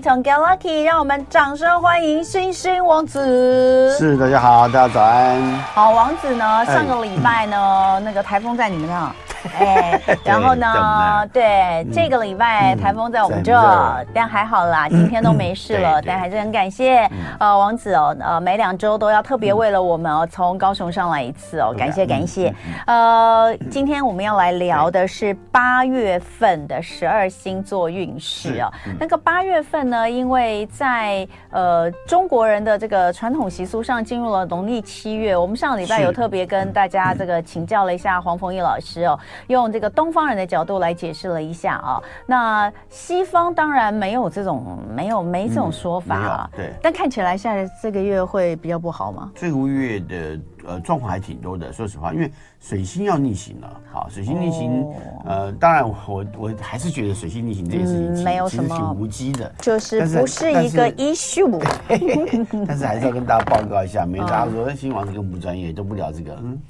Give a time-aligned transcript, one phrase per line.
[0.00, 3.94] 一同 get lucky，让我们掌声欢迎星星王子。
[3.98, 5.58] 是，大家好，大家早安。
[5.74, 6.64] 好，王子呢？
[6.64, 9.12] 上个礼拜呢，哎、那个台风在你们那。
[9.58, 10.66] 哎，然后呢？
[11.32, 16.00] 对，嗯、这个礼拜台风在我们这，嗯、但还好啦，今天都没事了。
[16.00, 22.54] 嗯、但还是很感谢，嗯、呃，王子哦，呃，每两周都要特别为了我们哦，从高雄上来一次哦，感谢感谢。
[22.86, 28.70] 呃，今天我们要来聊的是八月份的十二星座运势哦。
[28.98, 35.36] 那个八月份呢，因为在呃中国人的这个传统习俗上，进入了农历七月。
[35.36, 39.18] 我们上个礼拜有特别跟大家这个请教了一下黄凤仪老师哦。
[39.48, 46.72] 用这个东方人的角度来解释了一下啊，那西方当然没有这种没有没这种说法啊，对。
[46.82, 49.30] 但看起来现在这个月会比较不好吗？
[49.34, 52.30] 这个月的呃状况还挺多的，说实话，因为
[52.60, 61.62] 水星要逆行了，好，水星逆行，哦、呃，当然我我还是觉得水星逆行这件事情、嗯、没有什么挺无稽的，就是不是一个 issue，
[62.68, 66.60] 但是还是要跟大家报告一下，没大家说新王子更不专业，都不聊这个，嗯。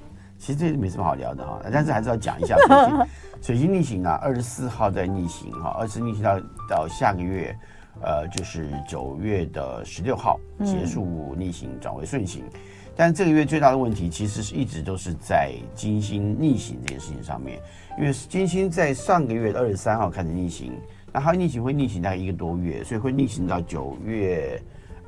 [0.41, 3.07] 其实这没什么好聊的哈， 但是还是要讲一下 水星。
[3.43, 7.55] 水星逆行啊，二十四号在逆行哈，二十逆行到到下个月，
[8.01, 12.43] 呃，就是九月的十六号结束逆行，转为顺行。
[12.53, 12.61] 嗯、
[12.97, 17.61] 但这个月最大的问题，其实是一直都是在金星逆行这件事情上面，
[17.99, 20.73] 因为金星在上个月的二十三号开始逆行，
[21.13, 24.61] 那它逆行会逆行大概一个多月，所以会逆行到九月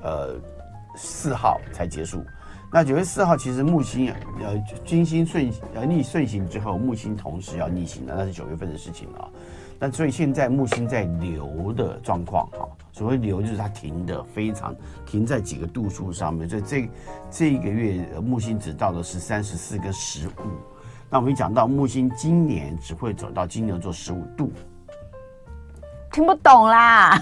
[0.02, 0.36] 呃
[0.94, 2.22] 四号才结束。
[2.74, 9.28] 那九月四号，其实木星呃金星顺呃逆顺行之后，木星同时要逆行了，那是九月份的事情啊。
[9.78, 16.90] 那所以现在木星在流的状况哈，所谓流就是它停的非常停在几个度数上面，所以这
[17.30, 20.32] 这一个月木星只到的是三十四跟十五。
[21.10, 24.50] 那我们讲到木星今年只会走到金牛座十五度，
[26.10, 27.20] 听不懂啦。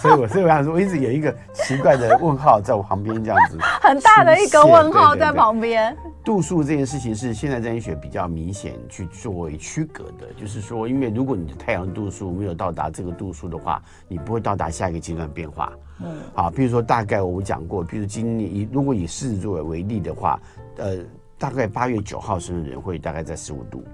[0.00, 5.96] 所以我所以我想说，我一直有一个奇怪的问号在我旁边，这样子， 很大的一个问号在旁边。
[6.24, 15.72] 度数这件事情是现在占星学比较明显去作为区隔的，就是说，因为如果你的太阳度数没有到达这个度数的话，你不会到达下一个阶段变化。
[16.04, 20.40] 嗯，好，比如说大概我讲过，比如今年以如果以狮子座为例的话，
[20.78, 20.96] 呃，
[21.38, 23.84] 大概八月九号生的人会大概在十五度。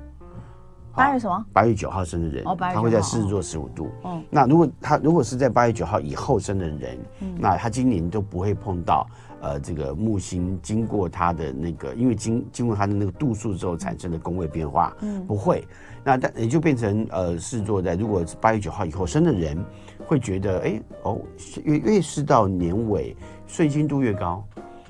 [0.95, 1.47] 八月什么？
[1.53, 3.91] 八月九号生的人，哦、他会在狮子座十五度。
[4.05, 9.07] 嗯，那如果他如果是在八月九号以后生的人，嗯、那他今年都不会碰到
[9.41, 15.67] 呃这个木星经过他的那个，因为经经过他的那个度数之后产生的宫位变化，嗯，不会。
[16.05, 19.57] 那但也就变成呃狮子座在如果是八月九号以后生的人，
[20.05, 21.19] 会觉得哎哦
[21.65, 23.17] 越越是到年尾
[23.47, 24.45] 顺心度越高。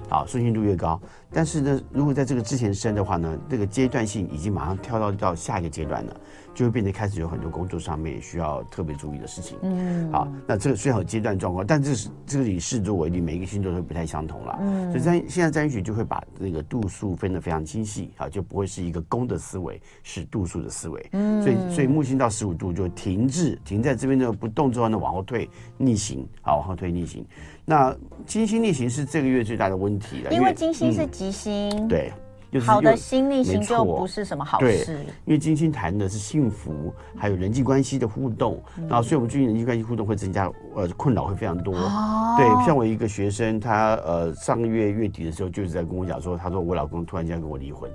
[0.09, 1.01] 好，顺心度越高，
[1.33, 6.17] 但是呢，如果在这个之前生的话呢，这个阶段性已经马上跳到到下一个阶段了，
[6.55, 9.59] 就会变得开始有很多工作上面需要特别注意的事情。
[9.63, 14.59] 嗯，好，那这个虽然有阶段状况，但这是这个以狮子座为例，每一个星座都不太相同了。
[14.61, 21.07] 嗯，所以在现在占星学就会把那个度数分得非常精细，啊，就不会是一个宫的思维，是度数的思维。
[21.13, 25.49] 嗯，所以所以木星到十五度就停滞，停在这边的不动之后呢，往后退
[25.79, 27.25] 逆行，好，往后退逆行。
[27.65, 27.97] 那
[28.27, 32.13] 金星逆行是这个月最大的问题了，因为金星是吉星，嗯、对，
[32.53, 34.85] 就是好的心逆行就不是什么好事。
[34.85, 41.75] 对，因为金星谈的是幸福，还有人际关系的互动，嗯、然后所以我们最近人际关系互动会增加，呃，困扰会非常多。
[41.75, 47.91] 哦、对，像我一个学生，他呃上个月月底的时候就是在跟我讲说，他说我老公突然间跟我离婚。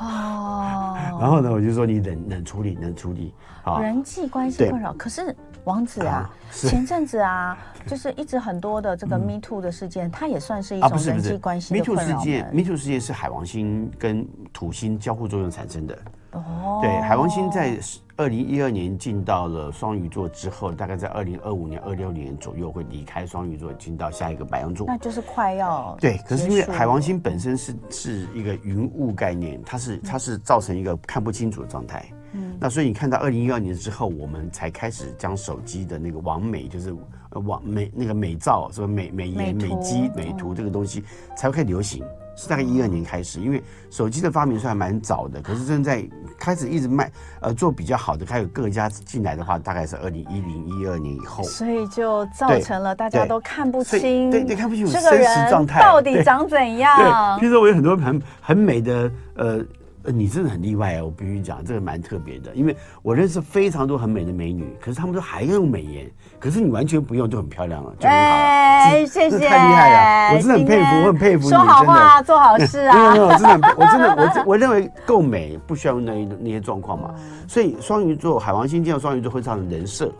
[0.00, 3.34] 哦，然后呢，我就说你冷冷处理，冷处理。
[3.62, 5.34] 好，人际关系困扰，可是。
[5.64, 12.04] 王子啊，啊前阵子啊， 就是一直很多的这个 Me Too 的事件，嗯、它也算是一种人际关系的困扰。
[12.04, 15.98] Me Too 事件，Me Too 事件是海王星跟土星交互作用产生的。
[16.32, 17.78] 哦，对，海王星在
[18.16, 24.86] 二零一二年进到了双鱼座之后，大概在二零二五年、二六年左右会离开双鱼座，进到下一个白羊座。
[24.86, 32.04] 那就是快要对，可是因为海王星本身是是一个云雾概念，它是它是造成一个看不清楚的状态。
[32.32, 36.94] 嗯，那所以你看到二零一二年之后，我们才开始将手机的那个网美，就是
[37.30, 41.02] 网美那个美照，什么美美颜、美肌、美图这个东西
[41.34, 42.04] 才会开始流行，
[42.38, 43.40] 是大概一二年开始。
[43.40, 46.08] 因为手机的发明算还蛮早的，可是正在
[46.38, 51.42] 开始一直卖，呃，做比较好的，还有各家进来的话，大概是二零一零一二年以后。
[51.42, 56.96] 所以就造成了大家都看不清，对对，看不清这个人到底长怎样。
[57.36, 59.60] 对，比如说我有很多很很美的呃。
[60.10, 61.04] 你真的很例外啊！
[61.04, 68.34] 我必须讲，这个蛮特别的，因为我认识非常多很美的美女，可是她们都还要用美颜，可是你完全不用就很漂亮了，就很好了。
[68.34, 70.36] 哎，谢谢，太厉害了！
[70.36, 71.50] 我真的很佩服，我很佩服你。
[71.50, 73.12] 说好话，做好事啊！
[73.12, 77.10] 没有没有，真的，我真的，我我认为够美，不需要那那些状况嘛。
[77.46, 80.12] 所以双鱼座海王星进到双鱼座会造成人设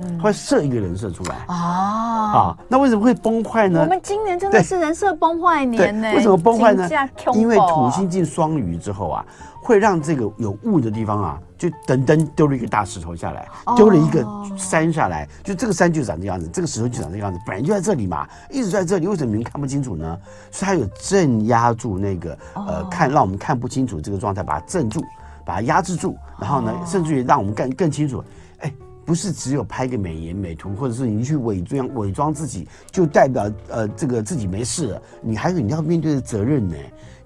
[0.00, 2.58] 嗯、会设一个人设出来啊啊。
[2.68, 3.80] 那为什么会崩坏呢？
[3.80, 6.12] 我们今年真的是人设崩坏年呢。
[6.14, 6.88] 为什么崩坏呢？
[7.34, 9.24] 因为土星进双鱼之后啊。
[9.66, 14.22] 会让这个有雾的地方啊，就噔噔丢了一个大石头下来，丢了一个
[14.58, 20.18] 山下来，就这个山就长这样子，这个石头就长这个样子，本来就在这里嘛，一直在这里，为什么你们看不清楚呢？
[20.50, 25.02] 所以它有镇压住那个呃，看让我们看不清楚这个状态，把它镇住，
[25.46, 28.22] 把它压制住，然后呢，甚至于让我们更更清楚，
[28.58, 28.70] 哎，
[29.04, 36.74] 不是只有拍个美颜美图，或者是你去伪装伪装自己，就代表呃这个自己没事了，你还有你要面对的责任呢。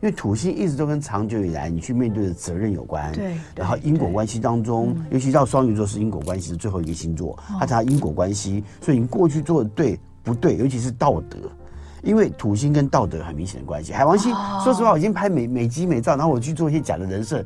[0.00, 11.36] 因为土星一直都跟长久以来你去面对的责任有关，对，然后因果关系当中，尤其到双鱼座是因果关系的最后一个星座，它讲因果关系，所以你过去做的对不对，尤其是道德，
[12.04, 13.92] 因为土星跟道德很明显的关系。
[13.92, 14.32] 海王星，
[14.62, 17.44] 说实话，我已经拍美美肌美照，然后我去做一些假的人设，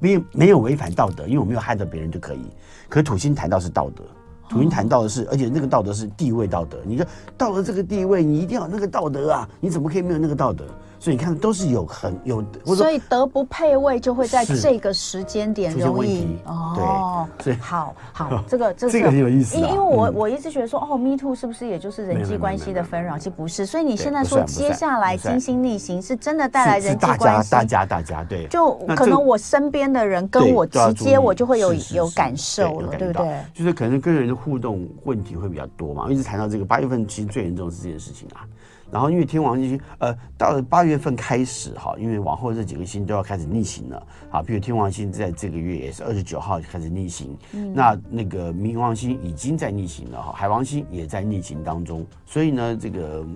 [0.00, 2.40] 没没有违反道德，因为我没有害到别人就可以。
[2.88, 4.04] 可是土星谈到是道德，
[4.48, 6.78] 土星谈到的是，而且那个道德是地位道德。
[6.84, 7.06] 你说
[7.36, 10.64] 道德这个地位，你一定要有那个道德啊，你怎么可以没有那个道德？
[11.00, 17.26] 所以你看，都是有很有，所以德不配位就会在这个时间点容易哦。
[17.42, 19.56] 对，好好， 这个这个很有意思。
[19.56, 23.16] 因因为我我一直觉得说，哦，Me Too 是不是也就是人际关系的纷扰？
[23.16, 23.64] 其实不是。
[23.64, 33.40] 所以你现在说接下来金星逆行是真的带来人际关系，大家大家对，就可能我身边的人跟我直接我就会有有感受了，对不对？
[33.54, 36.10] 就是可能跟人的互动问题会比较多嘛。
[36.10, 38.42] 一直谈到这个八月份，其实最严重的是这件事情啊。
[38.90, 53.26] 然后因为天王星，呃，到了八月份开始哈，因为往后这几个星都要开始逆行了，啊，比如天王星在这个月也是二十九号开始逆行，嗯、那那个冥王星已经在逆行了哈，海王星也在逆行当中，所以呢，这个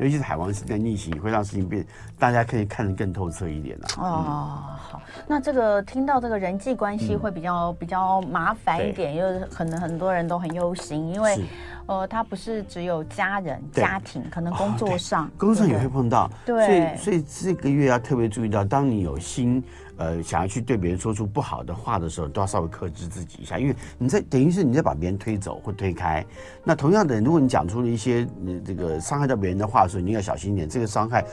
[0.00, 1.86] 尤其是海王星在逆行，会让事情变，
[2.18, 3.88] 大家可以看得更透彻一点了。
[3.98, 11.44] 哦，嗯、好，那这个听到这个人际关系会比较、嗯、比较麻烦一点，因为可能很多人都很忧心，因为。
[11.86, 16.30] 呃，他不是只有家人、家庭，可能工作上，工作上也会碰到。
[16.46, 19.62] 对，所以所以这个月要特别注意到，当你有心
[19.96, 26.24] 呃想要去对别人说出不好的话的时候，都要稍微克制自己一下，因为你在等于是你在把别人推走或推开。
[26.64, 31.24] 那同样的，如果你讲出了一些你这个伤害到别人的话的时候，你要小心一点，这个伤害。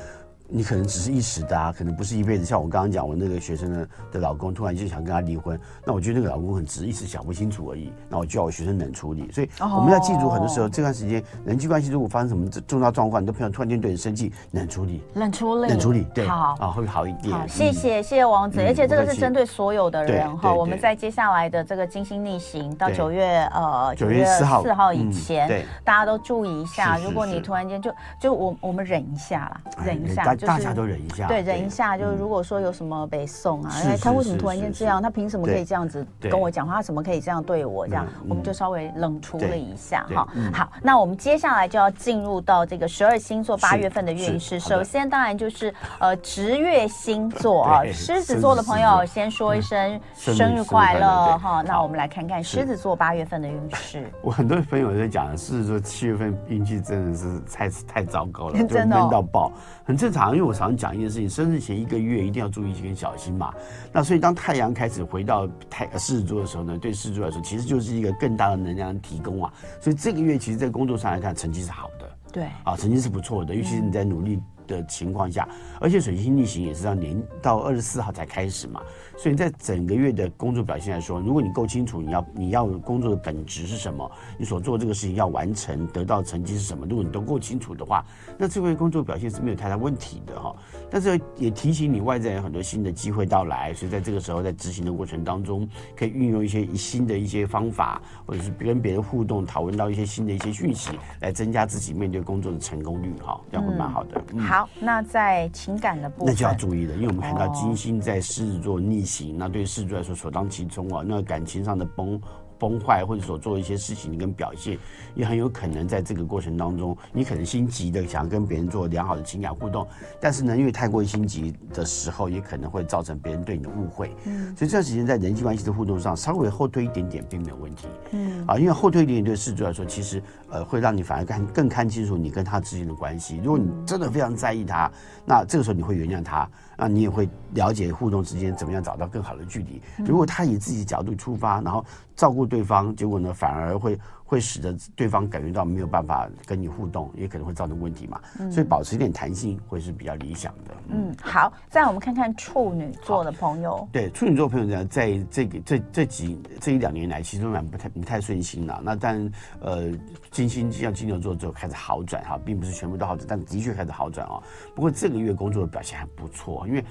[0.50, 2.44] 你可能只是一时的啊，可能不是一辈子。
[2.44, 7.94] 像我刚刚讲，我那个学生的的老公突然就想跟他离婚，那我觉得那个老公很直，一时想不清楚而已。
[8.10, 9.31] 那我就叫我学生冷处理。
[9.31, 17.31] 所以我们要记住，很多时候这段时间人际关系如果发生什么重大状况，你的朋友突然间对你生气，冷处理，冷处理，冷处理，对，好啊，会好一点。
[17.31, 18.60] 好，谢谢，谢谢王子。
[18.62, 20.54] 而且这个是针对所有的人哈。
[20.54, 26.98] 我们在接下来的这个金星逆行到九月呃九月四号四号以前，对，大家都注意一下。
[26.98, 31.27] 如果你突然间就就我我们忍一下啦，忍一下，大大家都忍一下。
[31.27, 31.97] 对，忍一下。
[31.97, 35.01] 就是如果说有什么北宋啊，哎，他为什么突然间这样？
[35.01, 36.75] 他凭什么可以这样子跟我讲话？
[36.75, 37.88] 他怎么可以这样对我？
[37.88, 40.27] 这样，我们就稍微冷处理一下哈。
[40.53, 44.59] 好，那我们接下来就要进入到这个十二星座八月份的运势。
[44.59, 51.62] 首先，当然就是呃，职月星座啊，狮子座的朋友先说一声生日快乐哈。
[51.65, 54.09] 那我们来看看狮子座八月份的运势。
[54.21, 59.51] 我很多朋友在讲，狮子座七月份运气真的是太太糟糕了， 真的闷到爆，
[59.86, 60.29] 很正常。
[60.34, 63.54] 因为我常常讲一件事情，生日前一个月一定要注意一点小心嘛。
[63.92, 69.53] 那所以当太阳开始回到太狮子座的时候呢，对狮子座来说，其实就是一个更大的能量提供啊。
[69.80, 72.10] 所以这个月其实，在工作上来看，成绩是好的。
[72.32, 74.39] 对，啊，成绩是不错的，尤其是你在努力
[74.70, 75.48] 的情况下，
[75.80, 78.82] 而且水星逆行也是到年到二十四号才开始嘛。
[79.18, 88.06] 所以在整个月的工作表现来说，如果你够清楚你要你要工作的本质是什么，你所做这个事情要完成得到成绩是什么，如果你都够清楚的话，
[88.38, 90.56] 那这个工作表现是没有太大问题的哈。
[90.90, 104.24] 但是也提醒你，外在有很多新的机会到来，所以在这个时候在执行的过程当中，可以运用一些新的一些方法，或者是跟别人互动，讨论到一些新的一些讯息，来增加自己面对工作的成功率哈，这样会蛮好的。
[104.34, 109.04] 嗯、好，那在情感的部分，那就要注意了，因为我们看到金星在狮子座逆。
[109.04, 112.20] 行，那对狮子座来说首当其冲啊，那感情上的崩
[112.60, 114.78] 崩坏，或者所做一些事情跟表现，
[115.16, 119.88] 也很有可能在这个过程当中，你可能心急的想要跟别人做良好的情感互动，
[120.20, 124.13] 但是呢，因为太过于心急的时候，也可能会造成别人对你的误会。
[124.25, 127.88] 嗯，所以这段时间在人际关系的互动上，稍微后退一点点并没有问题。
[128.12, 133.38] 嗯，啊，因为后退一点点对事主来说，其实呃会让你反而看更看清楚你跟他之间的关系。
[133.44, 134.92] 如果你真的非常在意他，
[135.25, 136.50] 那这个时候你会原谅他。
[136.79, 139.81] 那你也会了解互动之间怎么样找到更好的距离。
[140.05, 148.21] 如果他以自己角度出发，然后照顾对方，结果呢反而会会使得对方感觉到没有办法跟你互动，也可能会造成问题嘛。
[148.38, 150.75] 嗯、所以保持一点弹性会是比较理想的。
[150.89, 153.89] 嗯，好，再来我们看看处女座的朋友。
[153.91, 158.79] 对，处女座朋友呢，在这个这这几这一两年来，其实蛮不太不太顺心了。
[158.83, 159.31] 那但
[159.62, 159.91] 呃，
[160.29, 164.39] 金星像金牛座之后开始好转哈，并不是全部都好转，但的确开始好转啊。
[164.75, 166.86] 不过这个月工作的表现还不错，因为。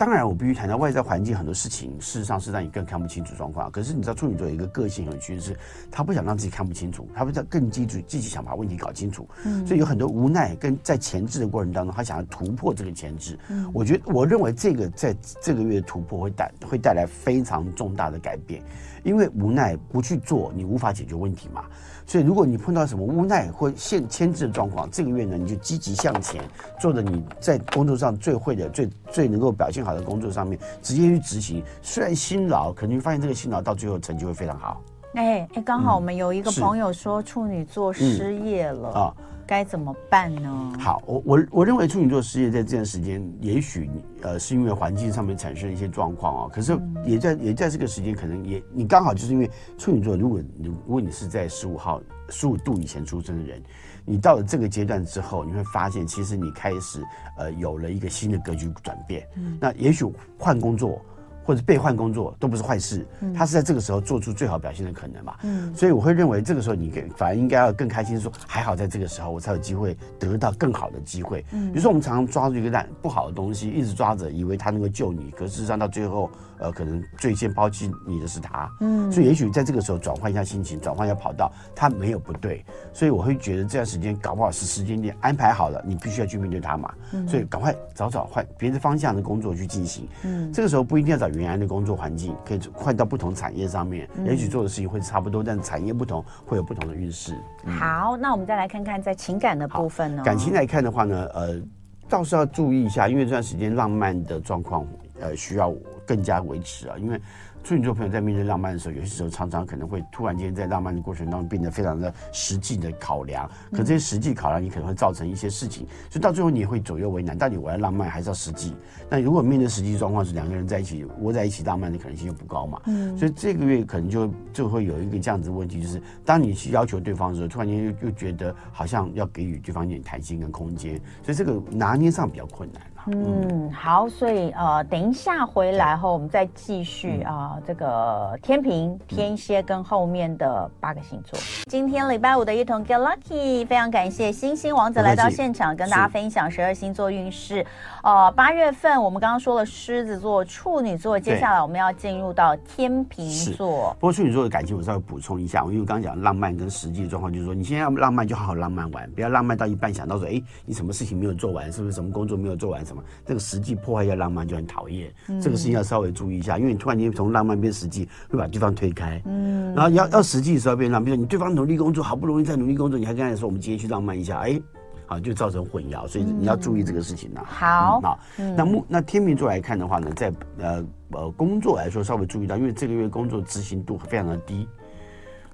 [0.00, 3.70] 当然，我必须谈到外在环境很多事情，事实上是让你更看不清楚状况。
[3.70, 5.54] 可是你知道处女座有一个个性很有趣，是
[5.90, 9.28] 他不想让自己看不清楚，他不想更积极积极想把问题搞清楚。
[9.44, 13.38] 嗯，所以有很多无奈跟在前置的过程当中，他想要突破这个前置。
[13.50, 18.62] 嗯，我觉得我认为这个在这个月突破会带会带来非常重大的改变，
[19.02, 21.66] 因为无奈不去做，你无法解决问题嘛。
[22.10, 26.42] 所以，如果你碰到什么无奈或限牵制的状况，这个月呢，你就积极向前，
[26.80, 31.62] 做着你在工作上最会的、最最能够表现好的工作上面，直接去执行。
[31.82, 34.82] 虽然辛劳，可能你发现这个辛劳到最后成绩会非常好。
[35.14, 39.14] 哎哎，刚好我们有一个朋友说处女座失业了啊。
[39.16, 40.72] 嗯该怎么办呢？
[40.78, 43.90] 好，我我我认为处女座事业在这段时间，也许
[44.22, 53.60] 呃是因为环境上面产生一些状况哦，可是也在也在这个时间，可能也你刚好就是因为处女座，如果如果你是在十五号十五度以前出生的人，
[54.04, 57.02] 你到了这个阶段之后，你会发现其实你开始
[57.36, 60.04] 呃有了一个新的格局转变，嗯，那也许
[60.38, 61.04] 换工作。
[61.50, 63.04] 或者被换工作都不是坏事，
[63.34, 65.34] 他是在这个时候做出最好表现的可能嘛。
[65.42, 71.44] 嗯，所以我会认为这个时候你给反而应该要更开心，说还好在这个时候我才有机会得到更好的机会。
[71.50, 76.30] 嗯，比如说我们常常抓住一个烂不好的东西，一直抓着，以为他能够救你，可事实上到最后。
[76.60, 97.34] 呃，可能最先抛弃你的是他，嗯，所以也许在这个时候转换一下心情，转换一下跑道，他没有不对，所以我会觉得这段时间搞不好是时间点安排好了，你必须要去面对他嘛，嗯，所以赶快找找换别的方向的工作去进行，嗯，这个时候不一定要找原来的工作环境，可以换到不同产业上面，嗯，也许做的事情会差不多，但产业不同会有不同的运势。
[97.64, 101.62] 嗯，好，那我们再来看看在情感的部分呢，感情来看的话呢，呃，
[102.08, 104.86] 倒是要注意一下，因为这段时间浪漫的状况，
[105.20, 105.74] 呃，需要。
[106.10, 107.20] 更加维持啊，因为
[107.62, 118.74] 处女座朋友在面对浪漫的时候，有些时候常常可能会突然间在浪漫的过程当中变得非常的实际的考量，可这些实际考量你可能会造成一些事情，所以到最后你也会左右为难，到底我要浪漫还是要实际？
[119.08, 132.82] 那如果面对实际状况是两个人在一起窝在一起浪漫的可能性就不高嘛，嗯，所以这个月可能就就会有一个这样子的问题，就是当你去要求对方的时候，突然间又又觉得好像要给予对方一点弹性跟空间，所以这个拿捏上比较困难。
[133.06, 141.38] 嗯，好，所以呃，等一下回来后，我们再继续啊、呃，这个天平、天蝎跟后面的八个星座。
[141.38, 147.64] 嗯、今天礼拜五的一同 Get Lucky，非常感谢星星王子来到现场，跟大家分享十二星座运势。
[148.02, 153.96] 呃，八月份我们刚刚说了狮子座、处女座，接下来我们要进入到天秤座。
[153.98, 162.84] 不过处女座的感情，我稍微补充一下，因为我刚刚讲浪漫跟实际的状况，就是说你现在要浪漫就好好浪漫玩，不要浪漫到一半想到说，哎，你什么事情没有做完，是不是什么工作没有做完？
[162.90, 169.22] 什么这个实际破坏一下浪漫就很讨厌，嗯、这个事情要稍微注意一下，因为你突然间从浪漫变实际，会把对方推开。
[169.26, 174.60] 嗯，然后要要实际的时候变浪漫，比如说你对方努力工作，好不容易在努力工作，你还跟他说我们今天去浪漫一下，哎，
[175.06, 177.46] 好就造成混淆，所以你要注意这个事情呢、啊。
[177.46, 178.20] 好，好，
[178.56, 184.66] 那木那天秤座来看的话呢，在呃呃工作来说稍微注意到，因为这个月工作执行度非常的低。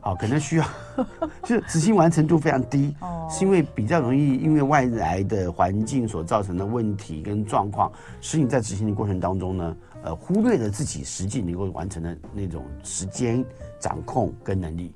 [0.06, 0.64] 哦，可能需要，
[1.42, 13.44] 就是执行完成度非常低，哦，是因为比较容易因为外来的环境所造成的问题跟状况，使你在执行的过程当中呢，呃，忽略了自己实际能够完成的那种时间
[13.80, 14.92] 掌控跟能力。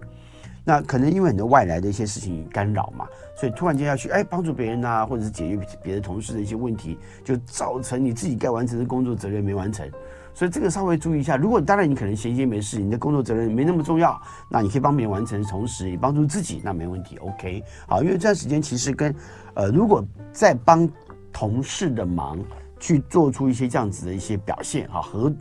[0.70, 9.84] 那可能因为很多外来的一些事情干扰嘛，所以突然间要去哎帮助别人啊，或者是解决别的同事的一些问题，就造成你自己该完成的工作责任没完成。
[10.32, 11.36] 所以这个稍微注意一下。
[11.36, 14.16] 如果当然你可能闲闲没事，你的工作责任没那么重要，
[14.48, 17.16] 那你可以帮别人完成，同时也帮助自己，那没问题。
[17.16, 19.12] OK，好，因为这段时间其实跟
[19.54, 20.88] 呃，如果在帮
[21.32, 22.38] 同事的忙
[22.78, 25.34] 去做出一些这样子的一些表现，哈，和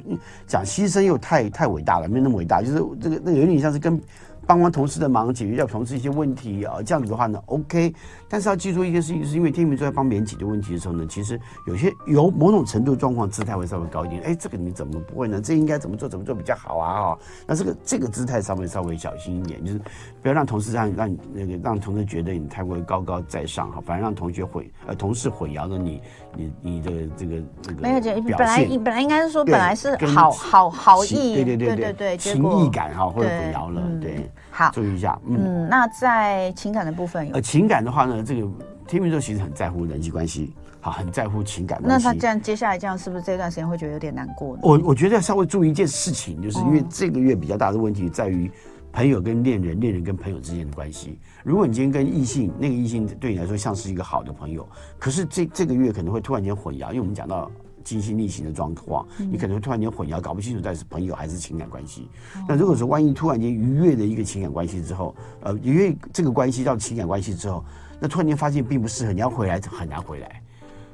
[0.47, 4.01] 讲牺牲又太太伟大了，没那么伟大，就是这个那个有点像是跟。
[4.49, 7.93] 帮完同事的忙，解决掉同事一些问题啊，这样子的话呢，OK。
[8.27, 14.23] 但是要记住一件事情，是因为天秤座在帮别人解决问题的时候呢，其实有些有某种程度状况姿态会稍微高一点。
[14.23, 15.39] 哎，这个你怎么不会呢？
[15.39, 16.09] 这应该怎么做？
[16.09, 16.93] 怎么做比较好啊？
[16.99, 19.79] 哈，那这个这个姿态稍微稍微小心一点，就是
[20.19, 26.01] 不要让同事让让那个让同事觉得你太过高高在上哈，反而让同学毁呃同事混淆了你
[26.35, 27.99] 你你的这个这个没有，
[28.37, 34.29] 本来本来应该是说本来是好好好意，对对对对对情谊感哈，或者混淆了，对。
[34.51, 35.17] 好，注意一下。
[35.25, 38.47] 嗯，嗯，那在情感的部分，呃，情感的话呢，这个
[38.87, 42.05] 天秤座其实很在乎人际关系，好，很在乎情感关系。
[42.05, 44.61] 那他这样接下来这样，是不是这段时间会觉得有点难过呢？
[44.63, 48.51] 我我觉得要稍微注意一件事情，就是因为这个月比较大的问题在于
[48.91, 51.17] 朋友跟恋人，恋人跟朋友之间的关系。
[51.43, 54.67] 如果你今天跟异性，那个异性对你来说像是一个好的朋友，
[54.97, 57.49] 可是这这个月可能会突然间混淆，因为我们讲到
[57.83, 62.09] 金星逆行的状况，你可能会突然间混淆，搞不清楚到底是朋友还是情感关系。
[62.47, 67.63] 那如果说万一突然间逾越了一个情感关系之后，呃，逾越这个关系到情感关系之后，
[68.01, 70.41] 那突然间发现并不适合，你要回来很难回来。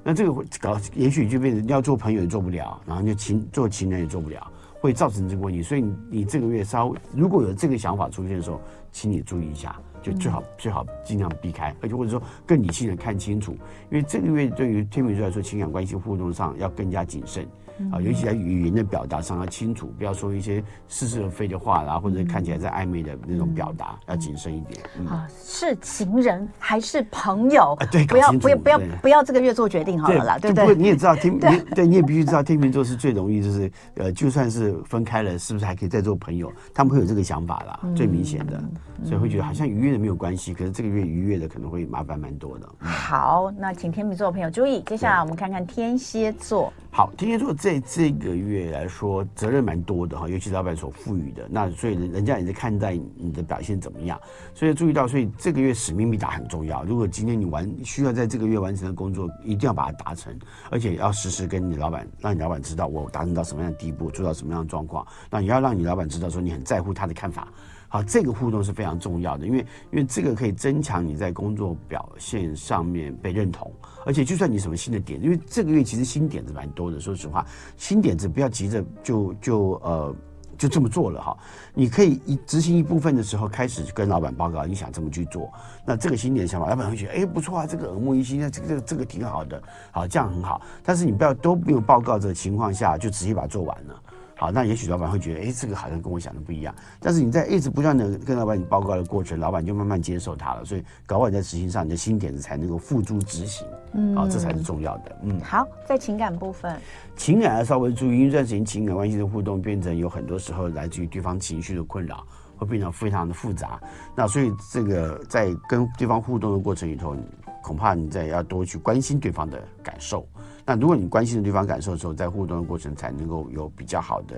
[0.03, 4.51] 那这个会搞，也许就变成要做朋友也做不了，然后就情做情人也做不了。
[4.81, 8.61] 会造成这个问题，所以你你这个月稍微如果有这个想法出现的时候，
[8.91, 13.53] 请你注意一下，就最好最好尽量避开，而且或者说更理性的看清楚，
[13.89, 17.47] 因为这个月对于天秤座来说，情感关系互动上要更加谨慎。
[17.91, 24.79] 啊，尤其在语言的表达上要清楚，不要说一些似是而非的话啦，或者看起来在暧昧的那种表达，要谨慎一点。
[25.07, 27.77] 啊，是情人还是朋友？
[28.07, 30.75] 不要不要不要不要这个月做决定好了啦，对不对？
[30.75, 36.51] 你也知道天，对，你也必须知道天秤座是最容易，就是呃，就算是分开了，是不是还可以再做朋友？
[36.73, 38.63] 他们会有这个想法啦，最明显的，
[39.03, 42.69] 所以会觉得好像愉悦的没有关系，可是这个月愉悦的可能会麻烦蛮多的。
[42.79, 46.71] 好，那请天秤座的朋友注意，接下来我们看看天蝎座。
[46.95, 51.45] 好，天蝎座在这个月来说，责任蛮多的哈，尤其是老板所赋予的。
[51.51, 54.17] 那所以人家也在看待你的表现怎么样，
[54.53, 56.85] 所以注意到，所以这个月使命必达很重要。
[56.85, 60.33] 如果今天你完需要在这个月完成的工作，一定要把它达成，
[60.71, 65.05] 而且要实时跟你老板，让你老板知道我达成到什么样的地步，做到什么样的状况。
[65.29, 67.49] 那你要让你老板知道说你很在乎他的看法。
[67.87, 69.59] 好，这个互动是非常重要的，因为
[69.91, 73.71] 因为这个可以增强你在工作表现上面被认同，
[74.05, 77.45] 而且就算你什么新的点，因为这个月其实新点子蛮多的，说实话，
[77.77, 80.15] 新点子不要急着就就呃
[80.57, 81.37] 就这么做了哈，
[81.73, 85.51] 你可以一执行一部分的时候开始跟老板报告你想这么去做，
[85.85, 89.61] 那这个新点想法，老板会觉得哎不错啊，这个耳目一新，那这个这个这个挺好的，
[89.91, 94.01] 好，这样很好，但是你不要都没有报告的情况下就直接把它做完了。
[94.37, 96.75] 好，那也许老板会觉得，哎，这个好像跟我想的不一样。
[96.99, 100.65] 但是你在一直不断的跟老板你报告的过程，老板就慢慢接受它了。
[100.65, 103.65] 所以搞不好在执行上，你的新点子才能够付诸执行。
[103.93, 105.17] 嗯，好，这才是重要的。
[105.23, 106.77] 嗯，好，在情感部分，
[107.15, 112.21] 情感要稍微注意，因为这段时间情感关系的互动变成有很多时候来自于对方情绪的困扰，
[112.57, 113.79] 会变得非常的复杂。
[114.15, 117.15] 那所以这个在跟对方互动的过程里头，
[117.63, 120.27] 恐怕你再要多去关心对方的感受。
[120.65, 124.35] 那如果你关心对方感受的时候，在互动的过程才能够有比较好的，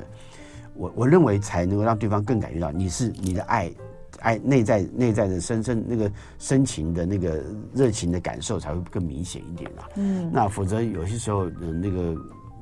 [0.74, 3.72] 我我认为才能够让对方更感觉到你是你的爱，
[4.20, 7.42] 爱内在内在的深深那个深情的那个
[7.74, 9.88] 热情的感受才会更明显一点啊。
[9.96, 12.14] 嗯，那否则有些时候，嗯，那个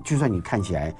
[0.03, 0.93] 就算你看起来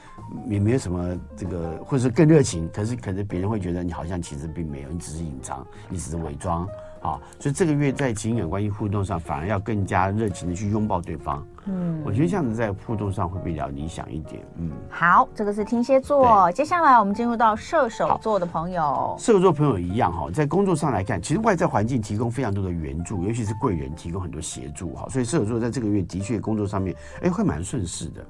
[0.48, 6.68] 也没有什么这个，或者是更热情，可是可能别人会觉得你好像其实并没有，你只是隐藏，你只是伪装。
[7.06, 11.46] 啊，所以这个月在情感关系互动上，反而要更加热情的去拥抱对方。
[11.68, 14.44] 嗯，我觉得这样子在互动上会比较理想一点。
[14.58, 16.52] 嗯，好，这个是天蝎座。
[16.52, 19.16] 接下来我们进入到射手座的朋友。
[19.20, 25.08] 射手座朋友一样哈，在工作上来看，其实外在环境提供非常多的援助，尤其是贵人提供很多协助哈。
[25.10, 28.26] 所以射手座在这个月的确工作上面，哎，会蛮顺势的。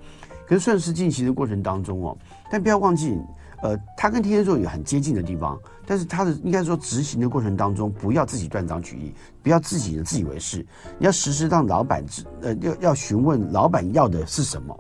[0.46, 2.18] 可是顺势进行的过程当中哦，
[2.52, 3.18] 但不要忘记。
[3.62, 10.66] 呃，他跟天蝎座有很接近的地方，但是他的应该说执行的过程当中，不要自己断章取义，不要自己的自以为是，
[10.98, 14.78] 你要时时让老板知，呃，要要询问老板要的是什么。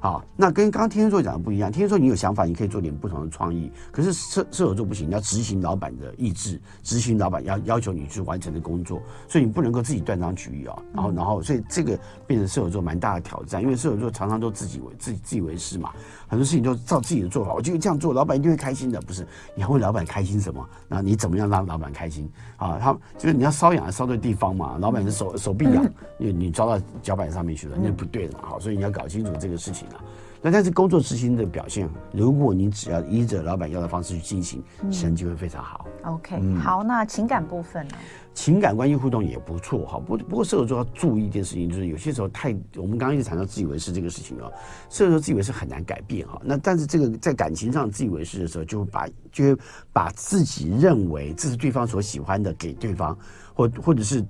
[0.00, 1.72] 好，那跟刚刚天蝎座讲的不一样。
[1.72, 3.72] 天蝎座你有想法，你可以做点不同的创意。
[3.90, 10.76] 可是射射手座不行，你要执行老板的意志，执行老板要要求你去完成的工作，所以你不能够自己断章取义啊。
[10.92, 15.90] 然后，然后，所以这个变成射手座蛮大的挑战，因为射手座常常都自己为自己自以为是嘛，
[16.34, 19.00] 很多事情都照自己的做法，我就这样做，老板一定会开心的。
[19.02, 20.68] 不是，你要问老板开心什么？
[20.88, 22.76] 然后你怎么样让老板开心啊？
[22.76, 25.84] 他就是你要搔痒烧对地方嘛，老板的手手臂痒，
[26.18, 28.40] 因为你抓到脚板上面去了，那不对的嘛。
[28.48, 30.02] 好，所以你要搞清楚这个事情啊。
[30.42, 35.86] 那但是工作执行的表现，如果你只要依着老板要的方式去进行，成绩会非常好。
[36.02, 37.94] OK，嗯，好，那情感部分呢？
[38.34, 39.98] 情感关系互动也不错哈。
[39.98, 44.50] 不不过射手座要注意一件事情，就是有些时候太，我们刚刚一直谈到自以为是这个事情啊，
[44.90, 46.38] 射手座自以为是很难改变哈。
[46.44, 53.16] 那但是这个在感情上自以为是的时候，就会把就会把自己认为这是对方所喜欢的给对方，
[53.54, 54.22] 或或者是。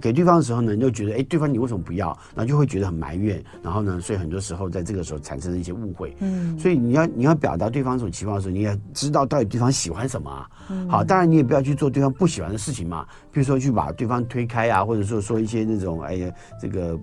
[0.00, 2.08] 给对方的时候呢，你就觉得哎，对方你为什么不要？
[2.34, 6.14] 然后就会觉得很埋怨，然后呢，所以很多时候在这个时候产生了一些误会。
[6.20, 10.48] 嗯，所以你要你要表达对方所期望的时候，你要知道到底对方喜欢什么啊。
[10.70, 16.98] 嗯，好，当然你也不要去做对方不喜欢的事情嘛，比如说去把对方推开啊，或者说说一些那种哎呀这个。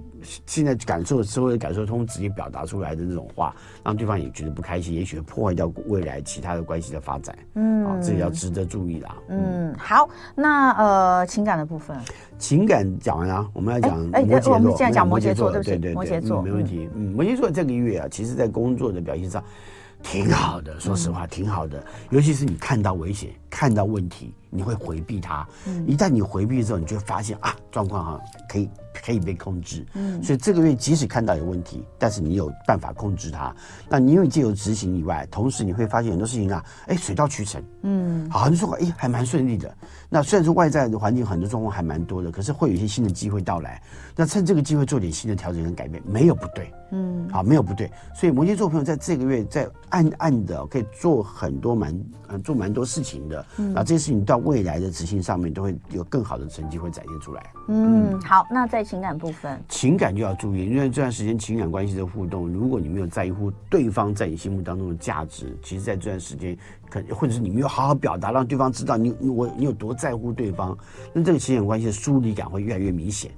[0.46, 7.38] 现在感受社会的感受通直接表达出来的那种话，让对方也觉得不开心，也许会破坏掉未来其他的关系的发展。
[7.56, 9.16] 嗯，啊，这也要值得注意啦。
[9.30, 11.98] 嗯，嗯好，那呃情感的部分，
[12.38, 14.54] 情感讲完了，我们要讲摩羯座。
[14.54, 16.90] 哎，哎我们现在讲摩羯座，对对对，摩羯座、嗯、没问题。
[16.94, 19.44] 嗯，摩羯座这个月啊，其实在工作的表现上
[20.02, 23.30] 挺好的，说实话挺好的，尤其是你看到危险。
[23.52, 25.46] 看到问题，你会回避它。
[25.86, 28.70] 一旦你回避之后，你就会发现啊，状况哈可以
[29.06, 29.86] 可以被控制。
[29.94, 33.56] 嗯，所以这个月即使看到有问题，但是你有办法控制它。
[33.90, 37.64] 那你因为借由执行以外，同时你会发现很多事情啊，哎，水到渠成。
[37.84, 39.74] 嗯，好，很多说哎还蛮顺利的。
[40.10, 43.82] 那虽然说外在的环境很多状况还蛮多的，可是会有一些新的机会到来。
[44.16, 46.72] 那趁这个机会做点新的调整跟改变，没有不对。
[46.92, 47.92] 嗯，好，没有不对。
[48.16, 52.00] 所以摩羯座朋友在这个月在暗暗的可以做很多蛮
[52.30, 53.46] 嗯做蛮多事情的。
[53.58, 57.44] 嗯，然后这些事情到未来的执行上面都会有更好的成绩会展现出来。
[57.68, 66.58] 嗯，嗯好，那在情感部分，情感就要注意，因为这段时间情感关系的互动，如果你没有在乎对方在你心目当中的价值，其实在这段时间。
[66.90, 70.76] 可或者是你没有好好表达，让对方知道你你我你有多在乎对方，
[71.14, 73.30] 那这个情感关系的疏离感会越来越明显。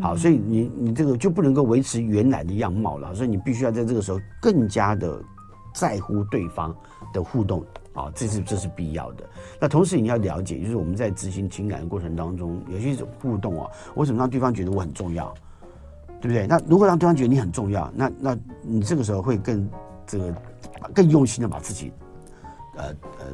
[0.00, 5.22] 好，所以你你这个就不能够维持原来的样貌了，所以你必须要在这个时候更加的
[5.74, 6.74] 在乎对方
[7.12, 9.24] 的互动啊，这是这是必要的。
[9.60, 15.32] 那同时你要了解，就是我们在执行情感的过程当中，有些互动啊，我怎么让对方觉得我很重要，
[16.20, 16.46] 对不对？
[16.46, 19.68] 那如果让对方觉得你很重要，那那你这个时候会更
[20.06, 20.34] 这个
[20.94, 21.92] 更用心的把自己。
[22.74, 22.84] 呃
[23.20, 23.26] 呃，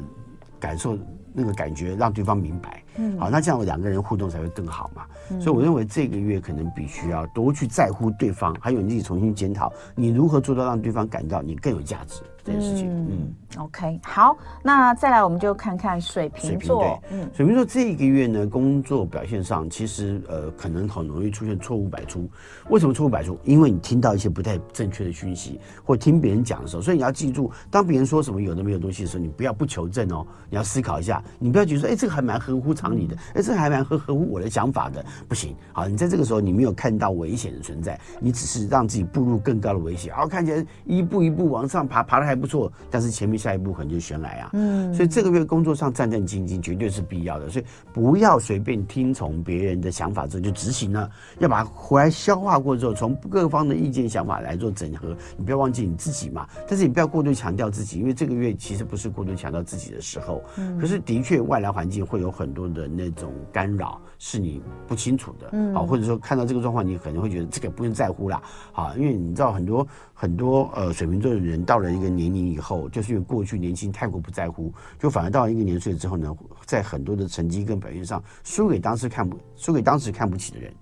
[0.59, 0.97] 感受
[1.39, 2.83] 那个感觉，让对方明白。
[2.97, 5.05] 嗯，好，那这样两个人互动才会更好嘛。
[5.31, 12.21] 嗯，所以我认为这个月可能必须要多去在乎对方，还有你自己重新检讨，你如何做到让对方感到你更有价值。
[12.49, 22.27] 这件事情，嗯，嗯，OK，好，那再来我们就看看水瓶座，水瓶，对，嗯，水瓶座这一个月呢，工作表现上其实呃，可能很容易出现错误百出。
[22.69, 23.37] 为什么错误百出？
[23.43, 42.71] 因为你听到一些不太正确的讯息，或听别人讲的时候，所以你要记住，当别人说什么有的没有东西的时候，你不要不求证哦，你要思考一下，你不要觉得说，哎，这个还蛮合乎常理的，哎，这个还蛮合合乎我的想法的，不行，好，你在这个时候你没有看到危险的存在，你只是让自己步入更高的危险，然后看起来一步一步往上爬，爬的还不错。
[42.89, 55.15] 但是前面下一步可能就悬崖啊，嗯，所以这个月工作上战战兢兢绝对是必要的，所以不要随便听从别人的想法之后就执行了，要把它回来消化过之后，从各方的意见想法来做整合。
[55.37, 72.89] 你不要忘记你自己嘛，但是你不要过度强调自己，因为这个月其实不是过度强调自己的时候，嗯，可是的确外来环境会有很多的那种干扰，是你不清楚的，嗯，好，或者说看到这个状况，你可能会觉得这个不用在乎啦，好，因为你知道很多很多呃水瓶座的人到了一个年龄以后。
[72.89, 80.73] 就是因为过去年轻太过不在乎，就反而到了一个年岁之后呢，在很多的成绩跟表现上输给当时看不输给当时看不起的人，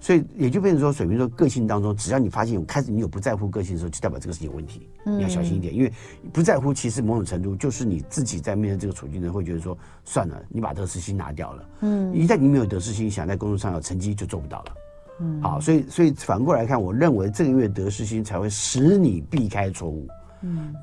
[0.00, 5.92] 所以也就变成说，水瓶座个性当中，只要你发现有开始你有不在乎个性的时候，就代表这个事情有问题，你要小心一点，因为
[6.32, 14.74] 不在乎其实某种程度就是你自己在面对这个处境呢，会觉得说算了，你把得失心拿掉了，嗯，一旦你没有得失心，想在工作上有成绩就做不到了，
[15.20, 20.08] 嗯，好，所以所以反过来看，我认为这个月得失心才会使你避开错误。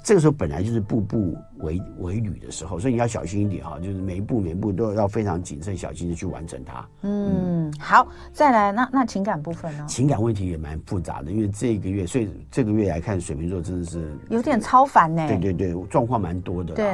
[0.04, 6.88] 这个时候本来就是步步为为旅的时候，所以你要小心一点哈，就是每一步每一步都要非常谨慎小心的去完成它。
[7.02, 9.86] 嗯，好，再来那那情感部分呢？
[9.88, 15.28] 情感问题也蛮复杂的，因为这个月，所以这个月来看，水瓶座真的是有点超凡呢。
[15.28, 16.74] 对对对，状况蛮多的。
[16.74, 16.94] 对，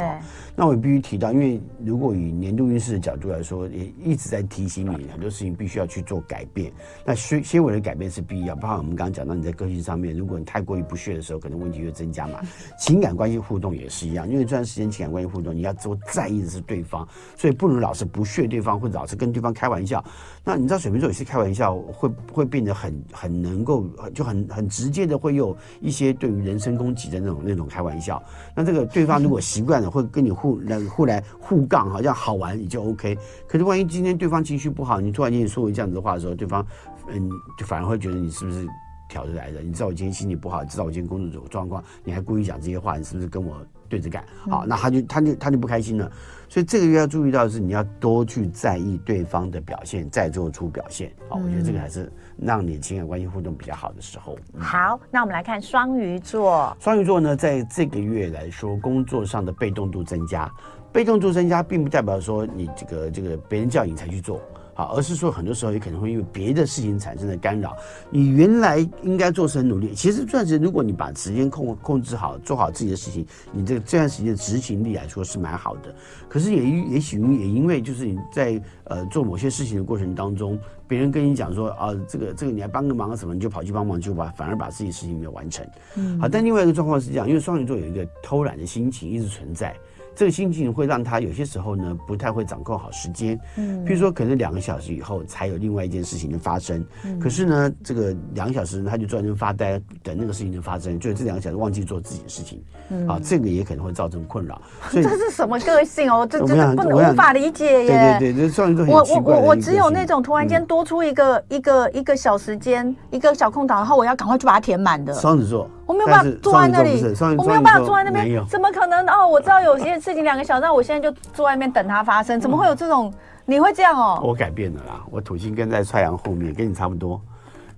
[0.56, 6.72] 那我也必须提到，因为如果以年度运势的角度来说，也一直在提醒你很多事情必须要去做改变。
[7.06, 12.40] 那些些微的改变是必要，包括我们刚刚讲到你在个性上面，如果你太过于不屑的时候，可能问题会增加嘛。
[12.78, 20.04] 情感关系互动也是一样，因为这段时间情感关系互动，你要多在意的是对方，所以不能老是不屑对方，或者老是跟对方开玩笑。
[20.44, 28.22] 那你知道水瓶座有些开玩笑会会变得很很能够就很很直接的会有一些对于人身攻击的那种那种开玩笑。
[28.56, 33.18] 那这个对方如果习惯了会跟你互来互来互杠，好像好玩也就 OK。
[33.48, 36.66] 可是万一今天对方情绪不好，你突然间说一这样子的话的时候，对方
[37.08, 38.68] 嗯就反而会觉得你是不是？
[39.10, 43.64] 挑着来的，你知道我今天心情不好，知道我今天工作有状况，你还故意讲这些话，你是不是跟我
[43.94, 44.24] 对着干？
[44.50, 46.12] 好，那他就他就他就不开心了。
[46.50, 51.12] 所以这个月要注意到的是，你要多去在意对方的表现，再做出表现。
[51.30, 54.36] 好，我觉得这个还是让你情感关系互动比较好的时候。
[54.54, 56.76] 嗯、好，那我们来看双鱼座。
[56.80, 60.52] 双鱼座呢，在这个月来说，工作上的被动度增加，
[60.92, 64.42] 被动度增加，并不代表说你这个这个别人叫你才去做。
[64.74, 67.76] 好，而是说很多时候也可能会因为别的事情产生的干扰，
[68.10, 69.94] 你原来应该做事很努力。
[69.94, 75.94] 其实这段时间，如果你把时间控控制好，做好自己的事情，你这这段时间的执行力来说是蛮好的。
[76.28, 85.64] 可是也也许也因为就是你在呃做某些事情的过程当中，别人跟你讲说啊，这个这个你还帮个忙啊什么，你就跑去帮忙，就把反而把自己事情没有完成。
[85.96, 89.76] 嗯，好，但另外一个状况是这样，因为双鱼座有一个偷懒的心情一直存在。
[90.16, 93.40] 这个心情会让他有些时候呢不太会掌控好时间。
[93.58, 104.62] 嗯，譬如说可能两个小时以后才有另外一件事情的发生，嗯、可是呢这个两个小时他就坐在那发呆等那个事情的发生，就是这两个小时忘记做自己的事情，嗯、啊，这个也可能会造成困扰。
[104.90, 106.28] 所以这是什么个性哦？
[106.30, 108.18] 这真的不能无法理解耶。
[108.20, 115.14] 对对对，这双鱼座我我我我只有那种突然间多出一个、嗯、一个一个小时间一个小空档，然后我要赶快去把它填满的。
[115.14, 115.68] 双子座。
[115.86, 117.04] 我没有办法坐在那里，
[117.38, 119.06] 我没有办法坐在那边，怎么可能？
[119.06, 123.14] 哦，我知道有些事情两个小时，我现在就坐外面等它发生，怎么会有这种？
[123.46, 124.20] 你会这样哦？
[124.22, 127.22] 我改变了啦，我土星跟在太阳后面，跟你差不多。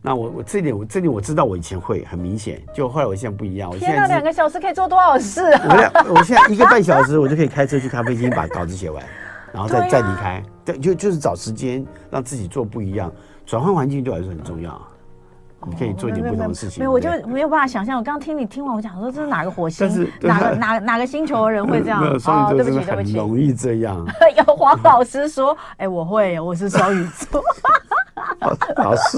[0.01, 3.69] 那我我这点我这点我知道，我以前会很明显，就后来我现在不一样。
[3.69, 5.91] 我天哪，两个小时可以做多少事啊？
[6.07, 9.03] 我我现在一个半小时，我就可以开车去咖啡厅把稿子写完，
[9.53, 10.41] 然后再再离开。
[10.63, 13.11] 对，就就是找时间让自己做不一样，
[13.45, 14.81] 转换环境对我来说很重要。
[15.67, 16.79] 你可以做一点不同的事情。
[16.79, 17.97] 没有，我就没有办法想象。
[17.97, 20.09] 我刚听你听完，我讲说这是哪个火星？
[20.21, 22.01] 哪个哪哪个星球的人会这样？
[22.03, 24.05] 哦，对不起，对不起，容易这样。
[24.37, 27.43] 有黄老师说：“哎，我会，我是双鱼座。”
[28.77, 29.17] 老师，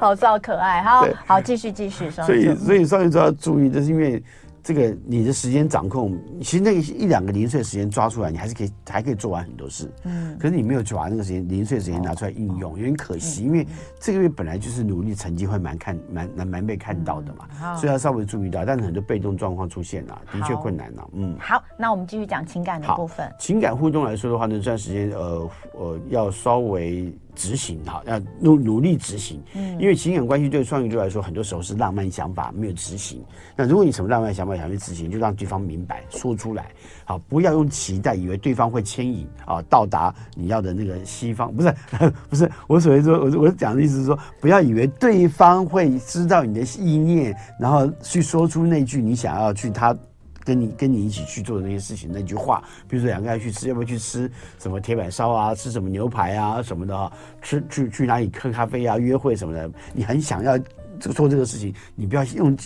[0.00, 0.82] 老师好可爱。
[0.82, 2.10] 哈，好，继续继续。
[2.10, 4.22] 所以，所以双鱼座要注意，就是因为。
[4.64, 9.92] 这个你的时间掌控，其实那个一两个零碎时间抓出来，你还是可以还可以做完很多事。
[10.04, 13.44] 嗯，可是你没有去把那个时间零碎时间拿出来应用，有点可惜。
[13.44, 13.66] 因为
[14.00, 18.64] 这个月本来就是努力成绩会蛮看蛮蛮蛮被看到的嘛，所以要稍微注意到。
[18.64, 21.10] 但是很多被动状况出现了，的确困难了。
[21.12, 23.30] 嗯，好，那我们继续讲情感的部分。
[23.38, 27.14] 情感互动来说的话呢，这段时间呃呃要稍微。
[27.34, 33.24] 执行哈，要努努力执行，嗯，因为情感关系对双鱼座来说，很多时候是浪漫想法没有执行。
[33.56, 36.70] 那如果你什么浪漫想法想去执行，就让对方明白说出来，
[37.04, 41.74] 好，不要用期待，以为对方会牵引啊，到达你要的那个西方，不是
[42.30, 49.96] 不是，我所谓说，我我讲的意思是说，不要以为对方会知道你的意念，然后去说出那句你想要去他。
[50.44, 60.58] 跟你跟你一起去做的那些事情，那句话，比如说两个人去吃，要不要去吃什么铁板烧啊，吃什么牛排啊什么的啊，吃去去哪里喝咖啡啊，约会什么的，你很想要
[61.00, 62.56] 做这个事情，你不要用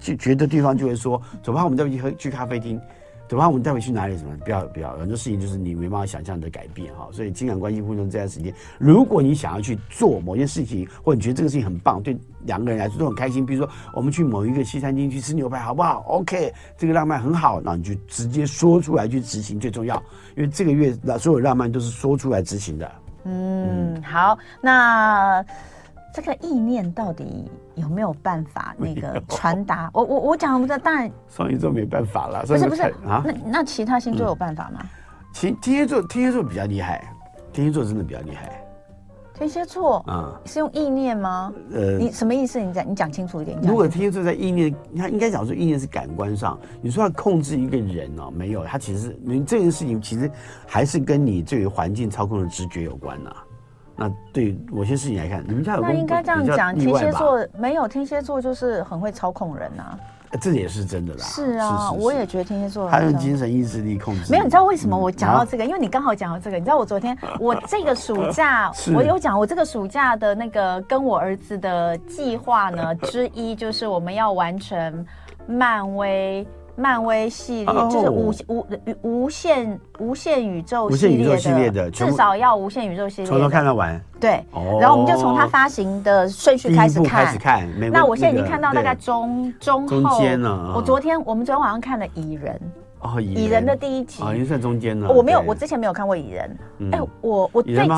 [0.00, 2.80] 就觉得对方就会说，走吧，我们再去喝去咖啡厅。
[3.28, 3.48] 对吧？
[3.48, 4.16] 我们待会去哪里？
[4.18, 4.36] 什么？
[4.44, 7.08] 不要不要，很多事情就是你没办法想象的改变哈。
[7.12, 13.44] 所以情感关系互动这段时间，如果你想要去做某件事情，或你觉得这个事情很棒，对两个人来说都很开心。
[13.46, 19.96] 比如说，我们去某一个西餐厅去吃牛排，好不好？OK，这个浪漫很好，那你就直接说出来去执行最重要。
[20.36, 22.92] 因为这个月那所有浪漫都是说出来执行的。
[23.24, 25.44] 嗯，嗯好，那。
[26.16, 29.90] 这个意念到底有没有办法那个传达？
[29.92, 33.22] 我我我讲的当然双鱼座没办法了，不是不是啊？
[33.24, 34.80] 那那其他星座有办法吗？
[35.32, 37.04] 其天蝎座天蝎座比较厉害，
[37.52, 38.60] 天蝎座真的比较厉害。
[39.36, 41.52] 天蝎座啊，是用意念吗？
[41.72, 42.60] 呃，你什么意思？
[42.60, 43.58] 你讲你讲清楚一点。
[43.62, 46.56] 如果天蝎座在意念，他应该讲说意念是感官上。
[46.80, 50.30] 你说要控制一个人哦，没有，他其实你这件事情其实
[50.68, 53.34] 还是跟你对于环境操控的直觉有关呐。
[53.96, 59.96] 那对某些事情来看，你们家有那应该这样讲，天蝎座没有天蝎座就是很会操控人啊，
[60.40, 61.20] 这也是真的啦。
[61.20, 64.32] 是啊，我也觉得天蝎座他用精神意志力控制。
[64.32, 65.64] 没有，你知道为什么我讲到这个？
[65.64, 75.06] 因为你刚好讲到这个，你知道我昨天我这个暑假 我有讲，我这个暑假的那个跟我儿子的计划呢之一就是我们要完成
[75.46, 76.44] 漫威。
[76.76, 78.66] 漫威系列就是无无
[79.02, 84.00] 无限无限宇宙系列的，至少要无限宇宙系列从头看到完。
[84.20, 84.44] 对，
[84.80, 87.26] 然后我们就从它发行的顺序开始看。
[87.26, 87.68] 开始看。
[87.92, 90.20] 那我现在已经看到大概中中后。
[90.74, 92.60] 我昨天我们昨天晚上看了蚁人。
[93.04, 94.22] 哦，蚁人的第一集。
[94.22, 95.08] 哦，已经算中间了。
[95.08, 96.58] 我没有，我之前没有看过蚁人。
[96.90, 97.92] 哎，我我最近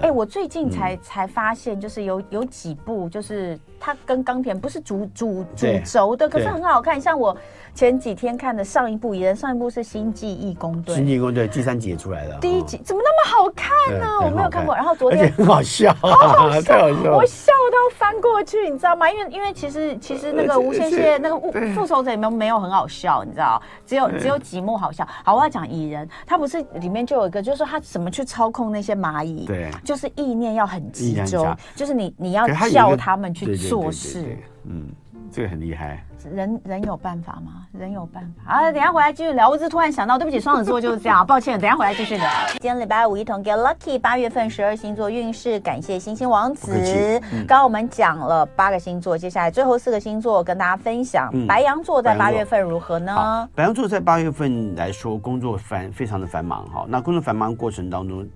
[0.00, 7.36] 哎，我最近才才发现，就是有有几部，就是它跟钢铁不是主主主轴的，可是很好看，像我。
[7.74, 10.94] 前几天看的上一部蚁人上一部是《星际异工队》。
[10.98, 12.38] 星际异工队第三集也出来了。
[12.38, 13.11] 第一集怎么那么
[13.42, 14.06] 好看呢？
[14.24, 14.74] 我没有看过。
[14.74, 19.10] 然后昨天很好笑， 好好笑，我笑到翻过去，你知道吗？
[19.10, 21.38] 因为因为其实其实那个无限系那个
[21.74, 25.06] 复仇者里面没有很好笑，你知道，只有只有几幕好笑。
[25.24, 29.44] 好，我要讲蚁人，他不是里面就有一个，就是他怎么去操控那些蚂蚁？
[29.46, 34.38] 对，就是意念要很集中，就是你你要叫他们去做事。
[34.64, 34.86] 嗯。
[35.32, 37.66] 这个很厉害，人人有办法吗？
[37.72, 38.70] 人有办法啊！
[38.70, 39.48] 等下回来继续聊。
[39.48, 41.58] 我只突然想到，对不起，双子座就是这样， 抱歉。
[41.58, 42.28] 等下回来继续聊。
[42.52, 47.18] 今天礼拜五一同 Get Lucky 八月份十二星座运势，感谢星星王子。
[47.32, 51.32] 刚刚我们讲了八个星座，接下来最后四个星座跟大家分享。
[51.46, 53.48] 白羊座在八月份如何呢？
[53.54, 56.84] 白羊座在八月份来说，工作繁非常的繁忙哈。
[56.86, 58.28] 那工作繁忙过程当中，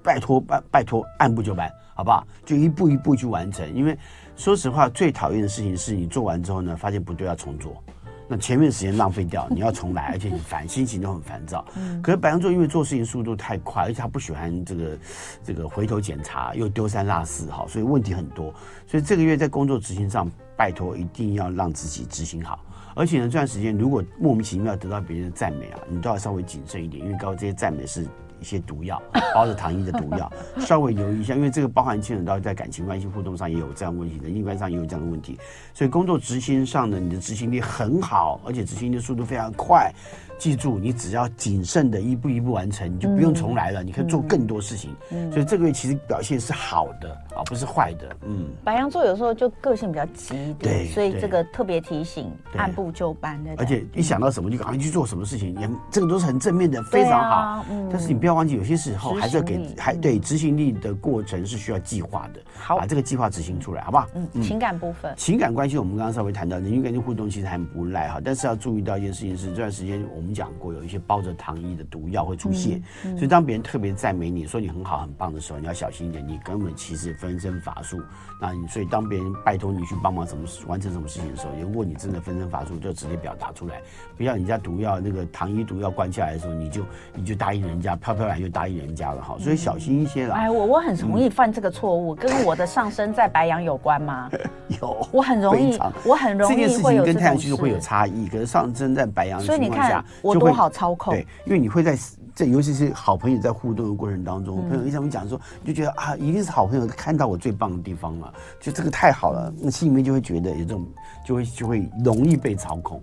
[0.00, 2.24] 拜托拜拜托按部就班，好不好？
[2.44, 3.98] 就一步一步去完成，因为。
[4.36, 7.82] 说实话，最讨厌的事情是你做完之后呢，发现不对要重做，
[8.28, 11.64] 那前面时间浪费掉，你要重来，而且你烦，心情都很烦躁。
[11.74, 14.98] 嗯，可是白羊座因为做事情速度太快，而且他不喜欢这个
[15.42, 18.52] 这个回头检查，又丢三落四，哈，所以问题很多。
[18.86, 22.60] 所以这个月在工作执行上，拜托一定要让自己执行好。
[22.94, 28.06] 而且呢，这段时间如果莫名其妙得到别人的赞美啊，你都要稍微谨慎一点，因为刚刚这些赞美是。
[28.40, 29.00] 一些毒药，
[29.34, 35.38] 包着糖衣的毒药， 稍微留意一下，因为这个包含牵扯到在感情关系互动上也有这样问题的，人际关系上也有这样的问题，
[35.74, 39.92] 所以工作执行上呢，你的执行力很好，而且执行的速度非常快。
[40.38, 44.94] 记住，你只要谨慎的一步一步完成，你就不用重来了，嗯、你可以做更多事情。
[45.10, 48.16] 嗯、所以这个月其实表现是好的啊，不是坏的。
[48.26, 53.50] 嗯，白羊座有时候就个性比较急，对，所以这个特别提醒，按部就班的。
[53.58, 57.36] 而且一想到什么就赶快去做什么事情，也这个都是很正面的，非常好。
[57.36, 62.40] 啊嗯、但是你不要忘记，有些时候还是要给还对执行力的过程是需要计划的。
[62.54, 64.08] 好，把这个计划执行出来，好不好？
[64.14, 71.00] 嗯，情感部分，情感关系我们刚刚稍微谈到，人际关系互动其实还不赖哈，但是要注意到一件事情是，这段时间我们讲过有一些。
[71.06, 78.00] 包着糖衣的毒药会出现，嗯嗯、所以当别人特别赞美你说你很好很棒的时候，你要小心一点，你根本其实分身乏术。
[78.40, 83.80] 那你所以当别人拜托你去帮忙什么完成什么事情的时候，如果你真的分身乏术，就直接表达出来，
[84.16, 86.82] 不要人家毒药那个糖衣毒药关下来的时候，你就
[87.14, 89.36] 你就答应人家，飘飘然就答应人家了哈。
[89.38, 90.34] 所以小心一些啦。
[90.34, 94.28] 哎，我我很容易犯这个错误，嗯、跟我的上升在白羊有关吗？
[94.80, 101.14] 有，我很容易，我很容易这件事情跟太阳其实会有差异，可是上升在白羊的情况下，我多好操控。
[101.14, 101.98] 对，因为你会在
[102.34, 110.86] 这，尤其是好朋友在互动的过程当中，嗯、朋友一上面讲说，你就觉得啊，一定是好朋友看到我最棒的地方了，就这个太好了，那心里面就会觉得有这种，
[111.24, 113.02] 就会就会容易被操控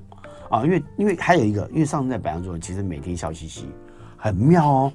[0.49, 0.63] 啊。
[0.63, 3.67] 因为因为还有一个，因为上升在白羊座，其实每天笑嘻嘻，
[4.17, 4.93] 很妙哦。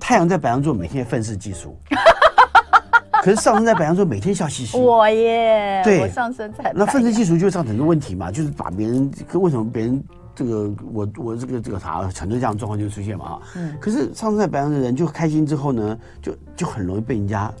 [0.00, 1.76] 太阳在白羊座，每天愤世嫉俗。
[3.20, 4.78] 可是上升在白羊座，每天笑嘻嘻。
[4.78, 10.02] 我耶，对，我上升在那愤世嫉俗就会造成很多问题嘛，就是把别人，可为什么别人？
[10.38, 13.40] 这个我我这个这个啥，很多这样的状况就出现嘛哈。
[13.56, 13.76] 嗯。
[13.80, 17.52] 可是上升在白羊的人就开心之后呢，就就很容易被人家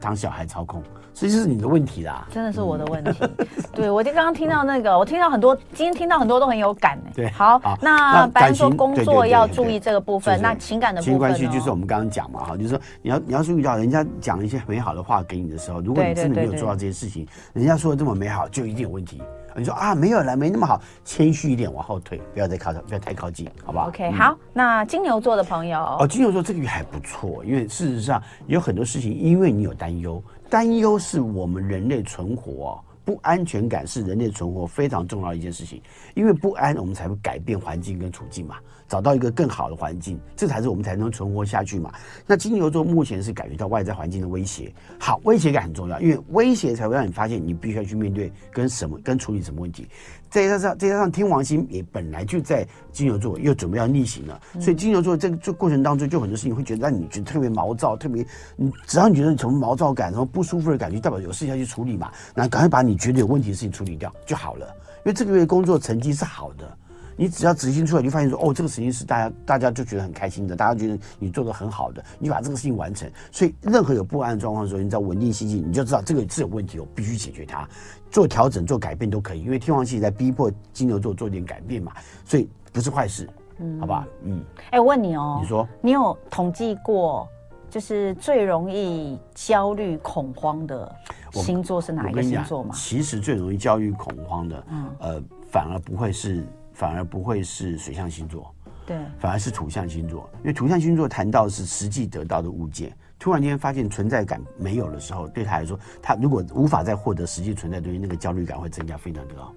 [0.00, 2.26] 当小孩操控，所以这是你的问题啦。
[2.32, 3.12] 真的是我的问题。
[3.72, 7.12] 对，我就刚刚听到那个，我听到很多，今天听到很多都很有感哎。
[7.14, 7.30] 对。
[7.30, 11.12] 好，那白羊座工作要注意这个部分，那情感的部分。
[11.12, 19.22] 亲关系就是我们刚刚讲嘛哈，就是说你要你要注意到人家讲一些美好的话给你的时候，如果你真的没有做到这些事情，人家说的这么美好，就一定有问题。
[19.56, 24.36] 你说啊，没有了，没那么好，谦虚一点，往后退，不要再靠，不要太靠近，好不好？OK，好。
[24.52, 35.82] 那金牛座的朋友哦，金牛座这个月还不错，因为事实上有很多事情，因为你有担忧，担忧是我们人类存活，不安全感是人类存活非常重要一件事情，
[36.14, 38.56] 因为不安，我们才会改变环境跟处境嘛。
[38.86, 41.90] 找到一个更好的环境，这才是我们才能存活下去嘛。
[42.26, 49.88] 那金牛座目前是感觉到外在环境的威胁，好，威胁感很重要，因为威胁才会让你发现你必须要去面对跟什么跟处理什么问题。
[50.34, 66.78] 再加上再加上天王星也本来就在金牛座，又准备要逆行了，所以金牛座这个这过程当中就很多事情会觉得让你觉得特别毛躁，特别你只要你觉得你从毛躁感，然后不舒服的感觉，代表有事情要去处理嘛，那赶快把你觉得有问题的事情处理掉就好了，因为这个月工作成绩是好的。
[67.16, 73.10] 你只要执行出来，就发现说，哦，这个事情是大家大家就觉得很开心的，大家觉得你做的很好的，你把这个事情完成。
[73.30, 77.68] 所以，任何有不安的状况的时候，你只要稳定心境，你就知道这个是有问题，我必须解决它，
[78.10, 79.42] 做调整、做改变都可以。
[79.42, 81.92] 因为天王星在逼迫金牛座做点改变嘛，
[82.24, 84.42] 所以不是坏事，嗯，好吧，嗯。
[84.70, 87.28] 哎，我问你哦，你说，你有统计过，
[87.70, 90.92] 就是最容易焦虑恐慌的
[91.30, 92.74] 星座是哪一个星座吗？
[92.74, 96.44] 其实最容易焦虑恐慌的，嗯，呃，反而不会是。
[96.74, 98.52] 反而不会是水象星座，
[98.84, 109.54] 对，反而是土象星座，因为土象星座谈到是实际得到的物件，突然间发现存在感没有的时候，对他来说，他如果无法再获得实际存在的东西，那个焦虑感会增加非常的高，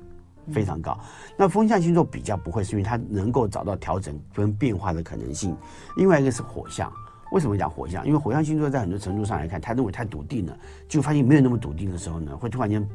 [0.54, 0.98] 非常高。
[1.36, 5.58] 那风象星座比较不会，是因为他能够找到调整跟变化的可能性。
[5.98, 6.94] 另外一个是火象，
[7.32, 8.06] 为什么讲火象？
[8.06, 10.56] 因为火象星座在很多程度上来看，他认为太笃定了，
[10.88, 12.88] 就发现没有那么笃定的时候呢，会突然间。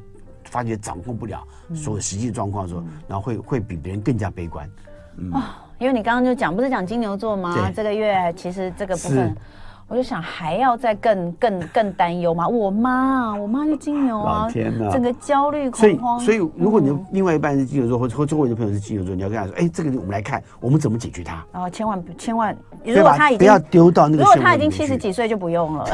[0.44, 1.42] 发觉掌控不了
[1.74, 4.68] 所有实际状况的时候，嗯、然后会会比别人更加悲观。
[5.16, 5.42] 嗯、哦，
[5.78, 7.70] 因为你刚刚就讲，不是讲金牛座吗？
[7.74, 9.37] 这个月其实这个部分，
[9.88, 12.48] 我就想还要再更更更担忧吗？
[12.48, 16.18] 我妈，我妈是金牛啊，天哪，整个焦虑恐慌。
[16.18, 21.44] 所以，所以如果你的另外一半是金牛座，或或周围的朋友是金牛座，你要跟他说，哎，这个我们来看，我们怎么解决它？
[21.52, 25.87] 哦，千万千万，如果他已经不要丢到那个，如果他已经七十几岁就不用了。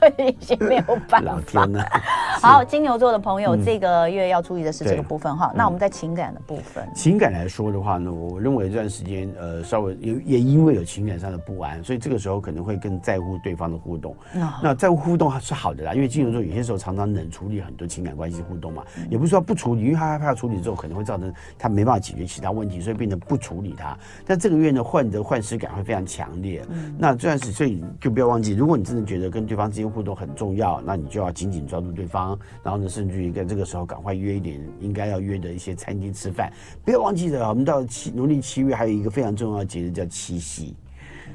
[0.18, 1.20] 已经没有办法。
[1.20, 1.84] 老天呐！
[2.40, 5.52] 好，金牛座的朋友，这个月要注意的是这个部分哈。
[5.54, 14.14] 那我们在情感的部分，情感来说的话呢，我认为这段时间呃稍微也也因为有情感上的不安，所以这个时候可能会更在乎对方的互动。
[14.62, 23.98] 那在乎互动是好的啦，因为金牛座有些时候常常冷处理很多情感关系互动嘛，也不是说不处理，因为他害怕处理之后可能会造成他没办法解决其他问题，所以变得不处理他。
[24.24, 26.64] 但这个月呢，患得患失感会非常强烈。
[26.96, 36.52] 那这段时所以就不要忘记，如果你真的觉得跟对方之间互动很重要，那你就要紧紧抓住对方，然后呢，甚至于在这个时候赶快约一点应该要约的一些餐厅吃饭。
[36.84, 40.74] 不要忘记了，我们到七农历七月还有一个非常重要的节日叫七夕。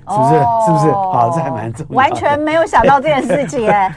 [0.10, 0.30] 是不是？
[0.66, 0.92] 是不是？
[0.92, 1.96] 好，这还蛮重要。
[1.96, 3.92] 完全没有想到这件事情哎。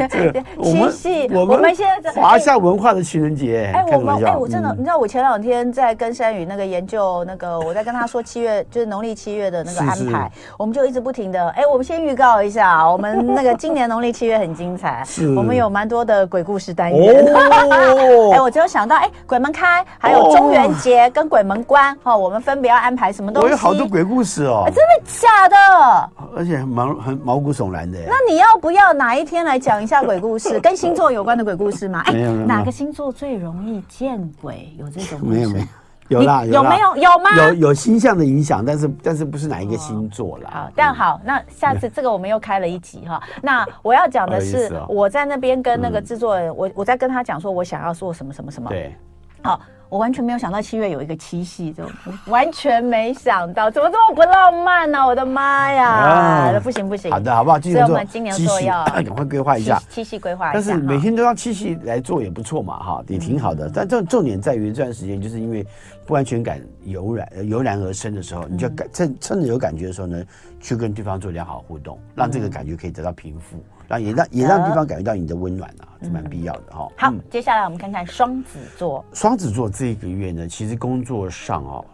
[0.62, 3.70] 七夕，我们现在华夏文化的情人节。
[3.74, 11.48] 哎，我们哎，我真的，你知道，我前两天在跟山宇那个研究那个，我在跟他说七月就是农历七月的那个安排，我们就一直不停的。
[11.50, 15.02] 哎，我们先预告一下，我们那个今年农历七月很精彩，
[15.36, 17.24] 我们有蛮多的鬼故事单元。
[18.32, 23.46] 哎，我只有想到，哎，鬼门开，还有中元节跟鬼门关，哈，我们分别要安排什么东西？
[23.46, 24.64] 我有好多鬼故事哦。
[24.66, 25.39] 真的假？
[25.40, 27.98] 假的，而且很毛很毛骨悚然的。
[28.06, 32.00] 那你要不要哪一天来讲一下鬼故事， 跟星座有关的鬼故事吗？
[32.06, 32.12] 哎，
[32.46, 34.74] 哪个星座最容易见鬼？
[34.78, 35.20] 有这种？
[35.22, 35.60] 没有没
[36.08, 37.30] 有，有啦有没有有吗？
[37.36, 40.50] 有有星象的影响，但是但是不是哪一个星座啦？
[40.52, 43.22] 好，但好，那下次这个我们又开了一集哈。
[43.40, 48.68] 那我要讲的是，我在那边跟那个制作人，我我在跟他讲说，我想要做什么什么什么。
[48.68, 48.94] 对，
[49.42, 49.60] 好。
[49.90, 51.84] 我完全没有想到七月有一个七夕，就
[52.26, 55.04] 完全没想到，怎么这么不浪漫呢？
[55.04, 56.60] 我的妈呀！
[56.62, 57.60] 不行不行，好的好不好？
[57.60, 60.54] 所以我们今年做要 赶快规划一下七夕规划一下。
[60.54, 63.68] 但是每天都要七夕来做也不错嘛，哈，也挺好的。
[63.68, 65.66] 但重重点在于这段时间，就是因为
[66.06, 70.24] 不安全感油然油然而生的时候，你就感趁趁着有感觉的时候呢，
[70.60, 73.56] 去跟对方做良好互动，让这个感觉可以得到平复。
[73.90, 76.88] 让也让也让对方感觉到你的温暖啊，是蛮必要的哈。
[76.96, 79.04] 好，接下来我们看看双子座。
[79.12, 81.84] 双子座这一个月呢，其实工作上哦，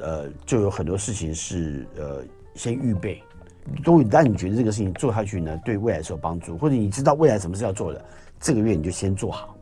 [0.00, 2.24] 呃，就有很多事情是呃
[2.56, 3.22] 先预备。
[3.84, 8.04] 如果当你觉得这个事情做下去呢，对未来是有帮助，或者你知道未来什么是要做的，
[8.40, 9.56] 这个月你就先做好。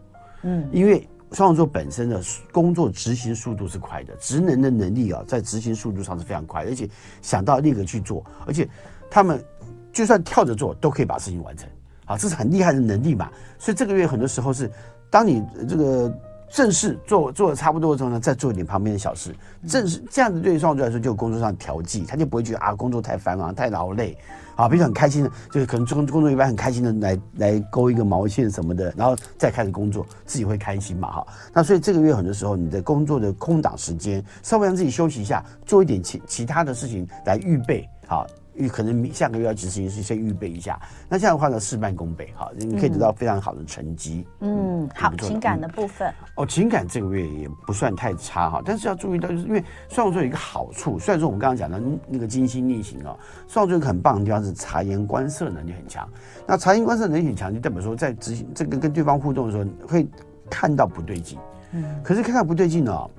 [0.45, 2.21] 嗯，因为双子座本身的
[2.51, 6.89] 工作执行速度是快的，职能的能力啊，在执行速度上是非常快，而且
[7.21, 8.67] 想到立刻去做，而且
[9.11, 9.45] 他们
[9.93, 11.69] 就算跳着做，都可以把事情完成。
[12.05, 14.71] 啊，这是很厉害的能力嘛，所以这个月很多时候是，
[15.09, 16.13] 当你这个
[16.51, 19.35] 正事做做的差不多的时候呢，再做一点旁边的小事，
[19.67, 24.17] 正事这样子对于双子座来说，就有工作上调剂，他就不会觉得啊工作太繁忙太劳累，
[24.55, 31.27] 啊，比如很开心的，就是可能工工作一般很开心的来来勾一个毛线什么的，然后再开始工作，自己会开心嘛哈。
[31.55, 38.27] 那所以这个月很多时候你的工作的空档时间，稍微让自己休息一下，做一点其其他的事情来预备好。
[38.55, 40.81] 预可能下个月要执行，是先预备一下。
[41.09, 44.27] 那这样的话呢，事半功倍哈，你可以得到非常好的成绩。
[44.41, 56.09] 嗯，好，情感的部分哦，情感这个月也不算太差哈，但是要注意到，就是因为双子座有一个好处，虽然说我们刚刚讲的那个金星逆行哦，双子座很棒的地方是察言观色能力很强。
[56.47, 60.07] 那察言观色能力很强，就代表说在执行这个跟对方互动的时候，会
[60.51, 61.39] 看到不对劲。
[61.73, 63.11] 嗯，可是看到不对劲呢，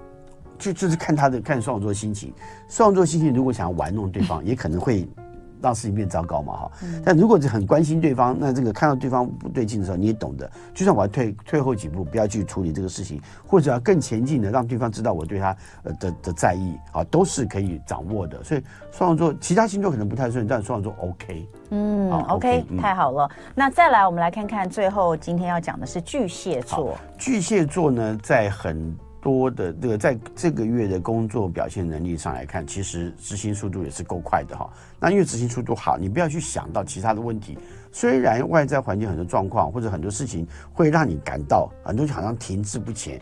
[0.59, 2.31] 就就是看他的看双子座心情。
[2.67, 5.07] 双子座心情如果想要玩弄对方，也可能会。
[5.63, 6.71] 让事情变糟糕嘛哈，
[7.05, 18.43] 但如果是很关心对方，那这个看到对方不对劲的时候，你也懂得，就算我要退退后几步，不要去处理这个事情，或者要更前进的，让对方知道我对他呃的的在意啊，都是可以掌握的。
[18.43, 18.61] 所以
[18.91, 23.31] 双子座其他星座可能不太顺，但双子座 OK，嗯，OK，太好了。
[23.55, 26.97] 那再来，我们来看看最后今天要讲的是巨蟹座。
[27.17, 28.93] 巨蟹座呢，在很
[29.23, 34.69] 多的这个在这个月的工作表现能力上来看，其实执行速度也是够快的哈。
[34.99, 37.57] 那因为执行速度好，你不要去想到其他的问题。
[37.91, 43.21] 虽然外在环境很多状况或者很多事情会让你感到很多好像停滞不前，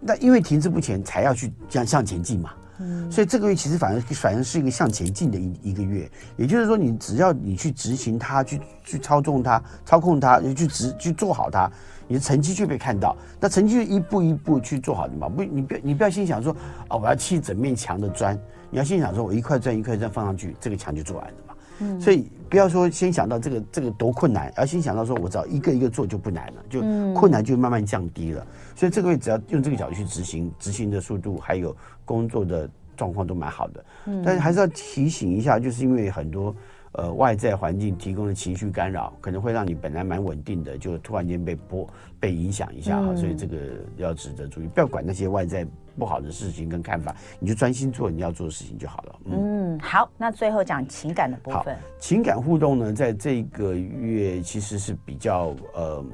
[0.00, 2.54] 那因为停滞不前才要去这样向前进嘛。
[2.78, 6.10] 嗯，所以这个月其实反而反而是一个向前进的一一个月。
[6.36, 11.70] 也就是说，你只要你去执行它，去去操纵它，操控它，去执去做好它。
[12.08, 15.28] 你的成绩就被看到，那成绩就一步一步去做好的嘛。
[15.28, 16.54] 不，你不要你不要心想说
[16.88, 18.38] 啊，我要砌整面墙的砖。
[18.70, 21.54] 你要心想说，我一块砖一块砖放上去，这个墙就做完了嘛。
[21.80, 22.00] 嗯。
[22.00, 26.80] 所以不要说先想到这个这个多困难，而先想到说我只要一个一个做就不难了，就
[27.12, 28.46] 困难就慢慢降低了。
[28.74, 33.84] 所以这个月只要用这个角度去执行，执行的速度还有工作的状况都蛮好的。
[34.06, 34.22] 嗯。
[34.24, 36.54] 但是还是要提醒一下，就是因为很多。
[36.96, 41.86] 呃，外在环境提供的情绪干扰，可能会让你本来蛮稳定的，就突然间被波
[42.18, 43.56] 被影响一下哈，嗯、所以这个
[43.98, 45.66] 要值得注意，不要管那些外在
[45.98, 49.16] 不好的事情跟看法，你就专心做你要做的事情就好了。
[49.26, 51.76] 嗯，嗯好，那最后讲情感的部分。
[51.98, 56.04] 情感互动呢，在这个月其实是比较呃。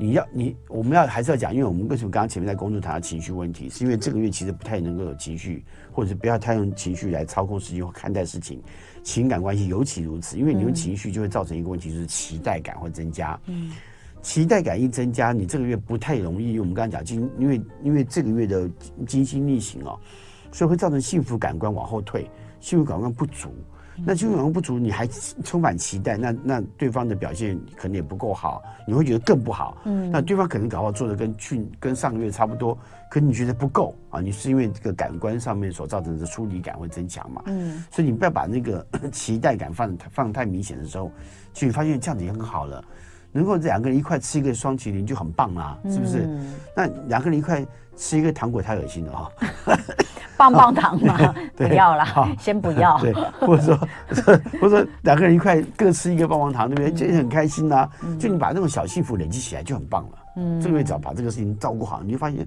[0.00, 5.62] 你要你我们要还是要讲，因为我们为什么刚刚前面在工作谈到情绪问题，是因为这个月其实不太能够有情绪，
[5.92, 8.60] 或者是不要太用情绪来操控事情或看待事情，
[9.02, 13.38] 情感关系尤其如此，因为你用情绪就会造成一个问题，就是期待感会增加。
[13.46, 13.72] 嗯，
[14.22, 16.58] 期待感一增加，你这个月不太容易。
[16.58, 18.70] 我们刚刚讲金，因为因为这个月的
[19.06, 19.98] 金星逆行哦，
[20.52, 22.30] 所以会造成幸福感官往后退，
[22.60, 23.52] 幸福感官不足。
[23.96, 25.06] 那就容不足，你还
[25.44, 29.76] 充满期待，那那对方的表现可能也不够好，你会觉得更不好。
[29.84, 32.76] 嗯，那对方可能搞不好做的跟去跟上个月差不多，
[33.10, 34.20] 可你觉得不够啊？
[34.20, 37.42] 你是因为这个感官上面所造成的疏离感会增强嘛？
[37.46, 41.10] 嗯，所以你不要把那个 期待感放放太明显的时候，
[41.52, 42.82] 就会发现这样子也很好了。
[43.34, 46.26] 能够两个人一块吃一个双麒麟就很棒啦，是不是？
[46.26, 47.64] 嗯、那两个人一块
[47.96, 49.32] 吃一个糖果太恶心了哈。
[50.36, 51.16] 棒棒糖嘛，
[51.54, 52.04] 不要了，
[52.38, 52.98] 先不要。
[53.02, 53.76] 对，或者说，
[54.60, 57.08] 或者说两个人一块各吃一个棒棒糖，对不对？
[57.08, 57.88] 就很开心呐。
[58.18, 60.18] 就你把那种小幸福累积起来，就很棒了。
[60.36, 62.46] 嗯，这个月只要把这个事情照顾好，你就发现。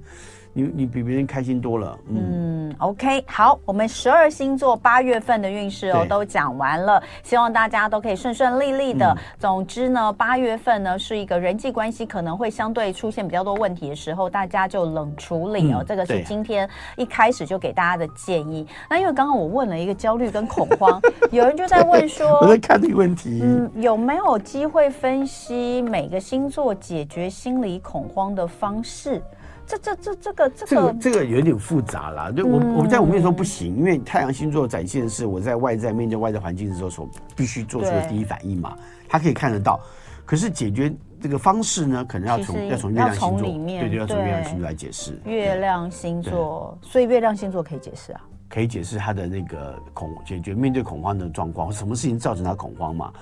[0.57, 9.05] 你你比别人开心多了，嗯，嗯，OK，好，我们十二星座八月份的运势哦都讲完了，希望大家都可以顺顺利利的。
[9.05, 15.79] 嗯、总之呢，八月份呢是一个人际关系可能会相对出现比较多问题的时候，大家就冷处理哦。
[15.81, 18.65] 嗯、这个是今天一开始就给大家的建议。
[18.89, 21.01] 那因为刚刚我问了一个焦虑跟恐慌，
[21.31, 29.21] 有人就在问说， 我在看这个问题，嗯，有没有机会分析每个星座解决心理恐慌的方式？
[29.67, 38.77] 这这这这个这个这个有点复杂了，就我我们在我面说不行，因为太阳星座展现的是我在外在面对外在环境的时候所必须做出的第一反应嘛，
[39.09, 39.79] 他可以看得到。
[40.25, 40.91] 可是解决
[41.21, 45.19] 这个方式呢，可能要从要从月亮星座里面，对对，要从月亮星座来解释。
[45.25, 53.13] 月亮星座，所以月亮星座可以解释啊，可以解释他的那个恐解决面对恐慌的状况，什么事情造成他恐慌嘛？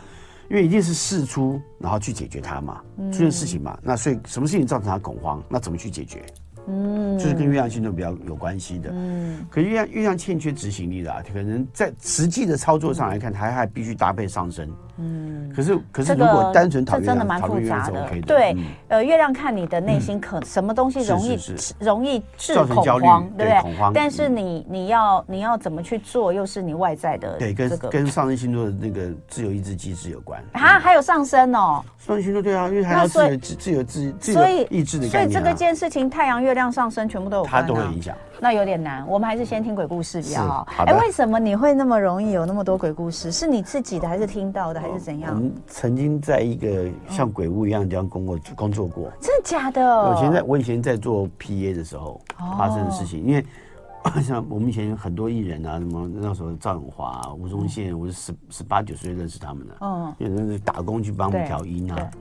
[0.49, 2.81] 因为一定是事出，然后去解决它嘛，
[3.11, 5.43] 出现事情嘛，那所以什么事情造成他恐慌？
[5.49, 6.23] 那怎么去解决？
[6.65, 8.89] 嗯，就是跟月亮星座比较有关系的。
[8.93, 14.69] 嗯，可是月亮月亮欠缺执行力的啊，可能在实际的操作上来看，它还必须搭配上升。
[14.97, 18.09] 嗯，可是可是如果单纯讨论，真的蛮复杂的。
[18.25, 18.55] 对，
[18.87, 21.37] 呃，月亮看你的内心，可什么东西容易
[21.79, 23.61] 容易致恐慌，对不对？
[23.61, 23.91] 恐慌。
[23.93, 27.37] 但是你你要你要怎么去做，又是你外在的。
[27.37, 30.41] 对，跟跟上升星座的那个自由意志机制有关。
[30.53, 31.83] 啊，还有上升哦。
[31.99, 35.07] 上升星座对啊，因为还要自由自自由自自由意志的。
[35.09, 36.53] 所以这个件事情，太阳月。
[36.53, 38.15] 亮上升全部都有关，它都会影响。
[38.43, 40.67] 那有点难，我们还是先听鬼故事比较好。
[40.79, 43.31] 哎，为什么你会那么容易有那么多鬼故事？
[43.31, 45.33] 是你自己的，还是听到的，还是怎样？
[45.33, 49.81] 我们曾经在一个像鬼屋一样的地方工作工作过，真的假的？
[49.81, 52.19] 我以前在我以前在做 PA 的时候
[52.57, 53.45] 发生的事情，因为
[54.21, 62.11] 像我们以前很多艺人啊，什么那时候赵永华、吴宗宪，我是十十八九岁认识他们的，嗯，因为那是打工去帮我们调音啊。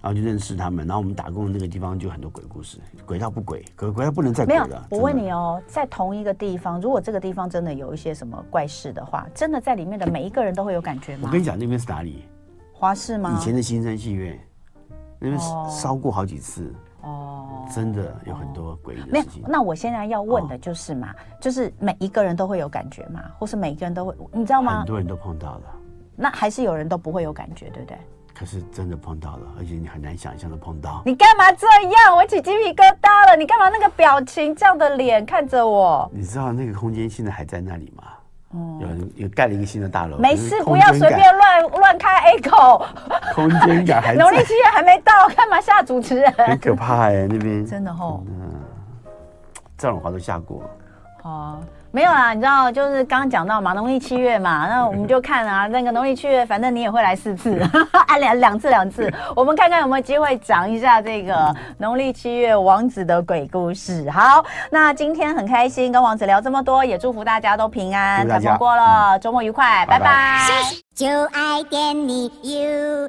[0.00, 4.86] 然后就认识他们，然后我们打工的那个地方就很多鬼故事，鬼到不鬼，鬼鬼到不能再鬼了。
[4.90, 11.24] 没有，我问你哦，在同一个地方，如果这个地方真的有一些什么怪事的话，真的在里面的每一个人都会有感觉吗？
[11.26, 12.24] 我跟你讲，那边是哪里？
[12.72, 13.36] 华视吗？
[13.36, 14.38] 以前的新生戏院，
[15.18, 16.72] 那边烧过好几次。
[17.02, 19.42] 哦，真的有很多诡异的事情。
[19.42, 23.22] 没有，那我现在要问的就是嘛，就是每一个人都会有感觉吗？
[23.38, 24.78] 或是每一个人都会，你知道吗？
[24.78, 25.62] 很多人都碰到了。
[26.16, 27.98] 那还是有人都不会有感觉，对不对？
[28.38, 31.02] 可是真的碰到了，而且你很难想象的碰到。
[31.04, 32.16] 你干嘛这样？
[32.16, 33.36] 我起鸡皮疙瘩了。
[33.36, 36.08] 你干嘛那个表情，这样的脸看着我？
[36.14, 38.04] 你知道那个空间现在还在那里吗？
[38.54, 38.78] 嗯，
[39.16, 40.16] 有有盖了一个新的大楼。
[40.18, 42.86] 没事，不要随便乱乱开 A 口。
[43.34, 44.22] 空间感还在。
[44.22, 46.32] 农历七月还没到，干嘛吓主持人？
[46.32, 48.22] 很可怕哎，那边真的吼。
[48.28, 48.54] 嗯，
[49.76, 50.62] 赵永华都吓过。
[51.20, 51.60] 好。
[51.90, 57.58] 没有啦，你知道，就是刚刚讲到嘛，农历七月嘛，那我们就看啊，那个农历七月，反正你也会来四次，
[58.06, 64.10] 啊两两次两次，我们看看有没有机会讲一下这个农历七月王子的鬼故事。
[64.10, 70.40] 好，那今天很开心跟王子聊这么多，也祝福大家都平安，台风过了，周末愉快，拜拜。
[70.94, 73.08] 就爱点你 UFO